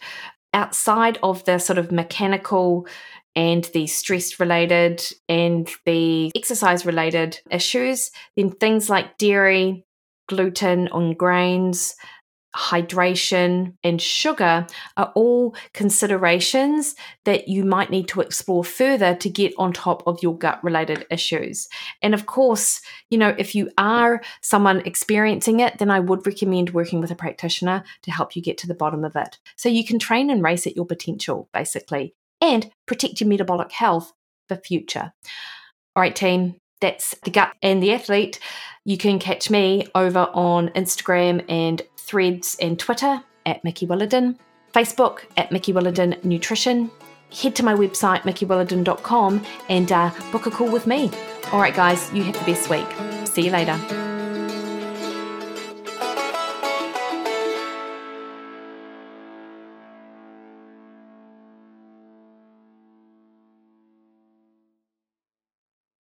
Outside 0.54 1.18
of 1.24 1.44
the 1.46 1.58
sort 1.58 1.80
of 1.80 1.92
mechanical 1.92 2.88
and 3.36 3.64
the 3.74 3.88
stress 3.88 4.40
related 4.40 5.02
and 5.28 5.68
the 5.86 6.32
exercise 6.36 6.86
related 6.86 7.40
issues, 7.50 8.12
then 8.38 8.52
things 8.52 8.90
like 8.90 9.18
dairy, 9.18 9.86
gluten 10.30 10.88
on 10.90 11.14
grains, 11.14 11.96
hydration, 12.56 13.74
and 13.84 14.02
sugar 14.02 14.68
are 14.98 15.12
all 15.16 15.56
considerations 15.74 16.96
that 17.26 17.48
you 17.48 17.64
might 17.64 17.90
need 17.90 18.08
to 18.10 18.22
explore 18.22 18.64
further 18.64 19.16
to 19.16 19.30
get 19.30 19.54
on 19.58 19.74
top 19.74 20.04
of 20.08 20.22
your 20.22 20.38
gut 20.38 20.64
related 20.64 21.06
issues. 21.10 21.68
And 22.02 22.14
of 22.14 22.26
course, 22.26 22.82
you 23.10 23.18
know, 23.18 23.36
if 23.38 23.56
you 23.56 23.70
are 23.78 24.22
someone 24.42 24.82
experiencing 24.82 25.60
it, 25.60 25.78
then 25.78 25.90
I 25.90 26.00
would 26.00 26.26
recommend 26.26 26.72
working 26.72 27.02
with 27.02 27.12
a 27.12 27.16
practitioner 27.16 27.84
to 28.04 28.12
help 28.12 28.36
you 28.36 28.42
get 28.42 28.58
to 28.60 28.68
the 28.68 28.76
bottom 28.76 29.04
of 29.04 29.16
it. 29.16 29.40
So 29.56 29.70
you 29.70 29.86
can 29.86 30.00
train 30.00 30.30
and 30.30 30.44
race 30.44 30.68
at 30.68 30.76
your 30.76 30.86
potential, 30.86 31.50
basically 31.54 32.14
and 32.44 32.70
protect 32.86 33.22
your 33.22 33.30
metabolic 33.30 33.72
health 33.72 34.12
for 34.50 34.58
future. 34.58 35.14
All 35.96 36.02
right, 36.02 36.16
team, 36.16 36.56
that's 36.82 37.16
the 37.24 37.32
gut 37.32 37.54
and 37.62 37.82
the 37.82 37.94
athlete. 37.94 38.40
You 38.84 38.98
can 38.98 39.18
catch 39.18 39.50
me 39.50 39.88
over 39.96 40.28
on 40.34 40.68
Instagram 40.70 41.46
and 41.48 41.82
threads 42.04 42.58
and 42.62 42.78
Twitter 42.78 43.24
at 43.46 43.64
Mikki 43.64 43.88
Williden, 43.88 44.38
Facebook 44.74 45.22
at 45.38 45.52
Mikki 45.52 45.74
Williden 45.74 46.24
Nutrition. 46.24 46.92
Head 47.32 47.56
to 47.56 47.66
my 47.66 47.74
website, 47.74 48.22
mikkiwilliden.com, 48.22 49.44
and 49.70 49.92
uh, 49.92 50.12
book 50.32 50.46
a 50.46 50.52
call 50.52 50.72
with 50.72 50.86
me. 50.86 51.10
All 51.52 51.60
right, 51.60 51.74
guys, 51.74 52.12
you 52.14 52.24
have 52.24 52.38
the 52.38 52.52
best 52.52 52.70
week. 52.70 52.86
See 53.28 53.46
you 53.46 53.52
later. 53.52 54.13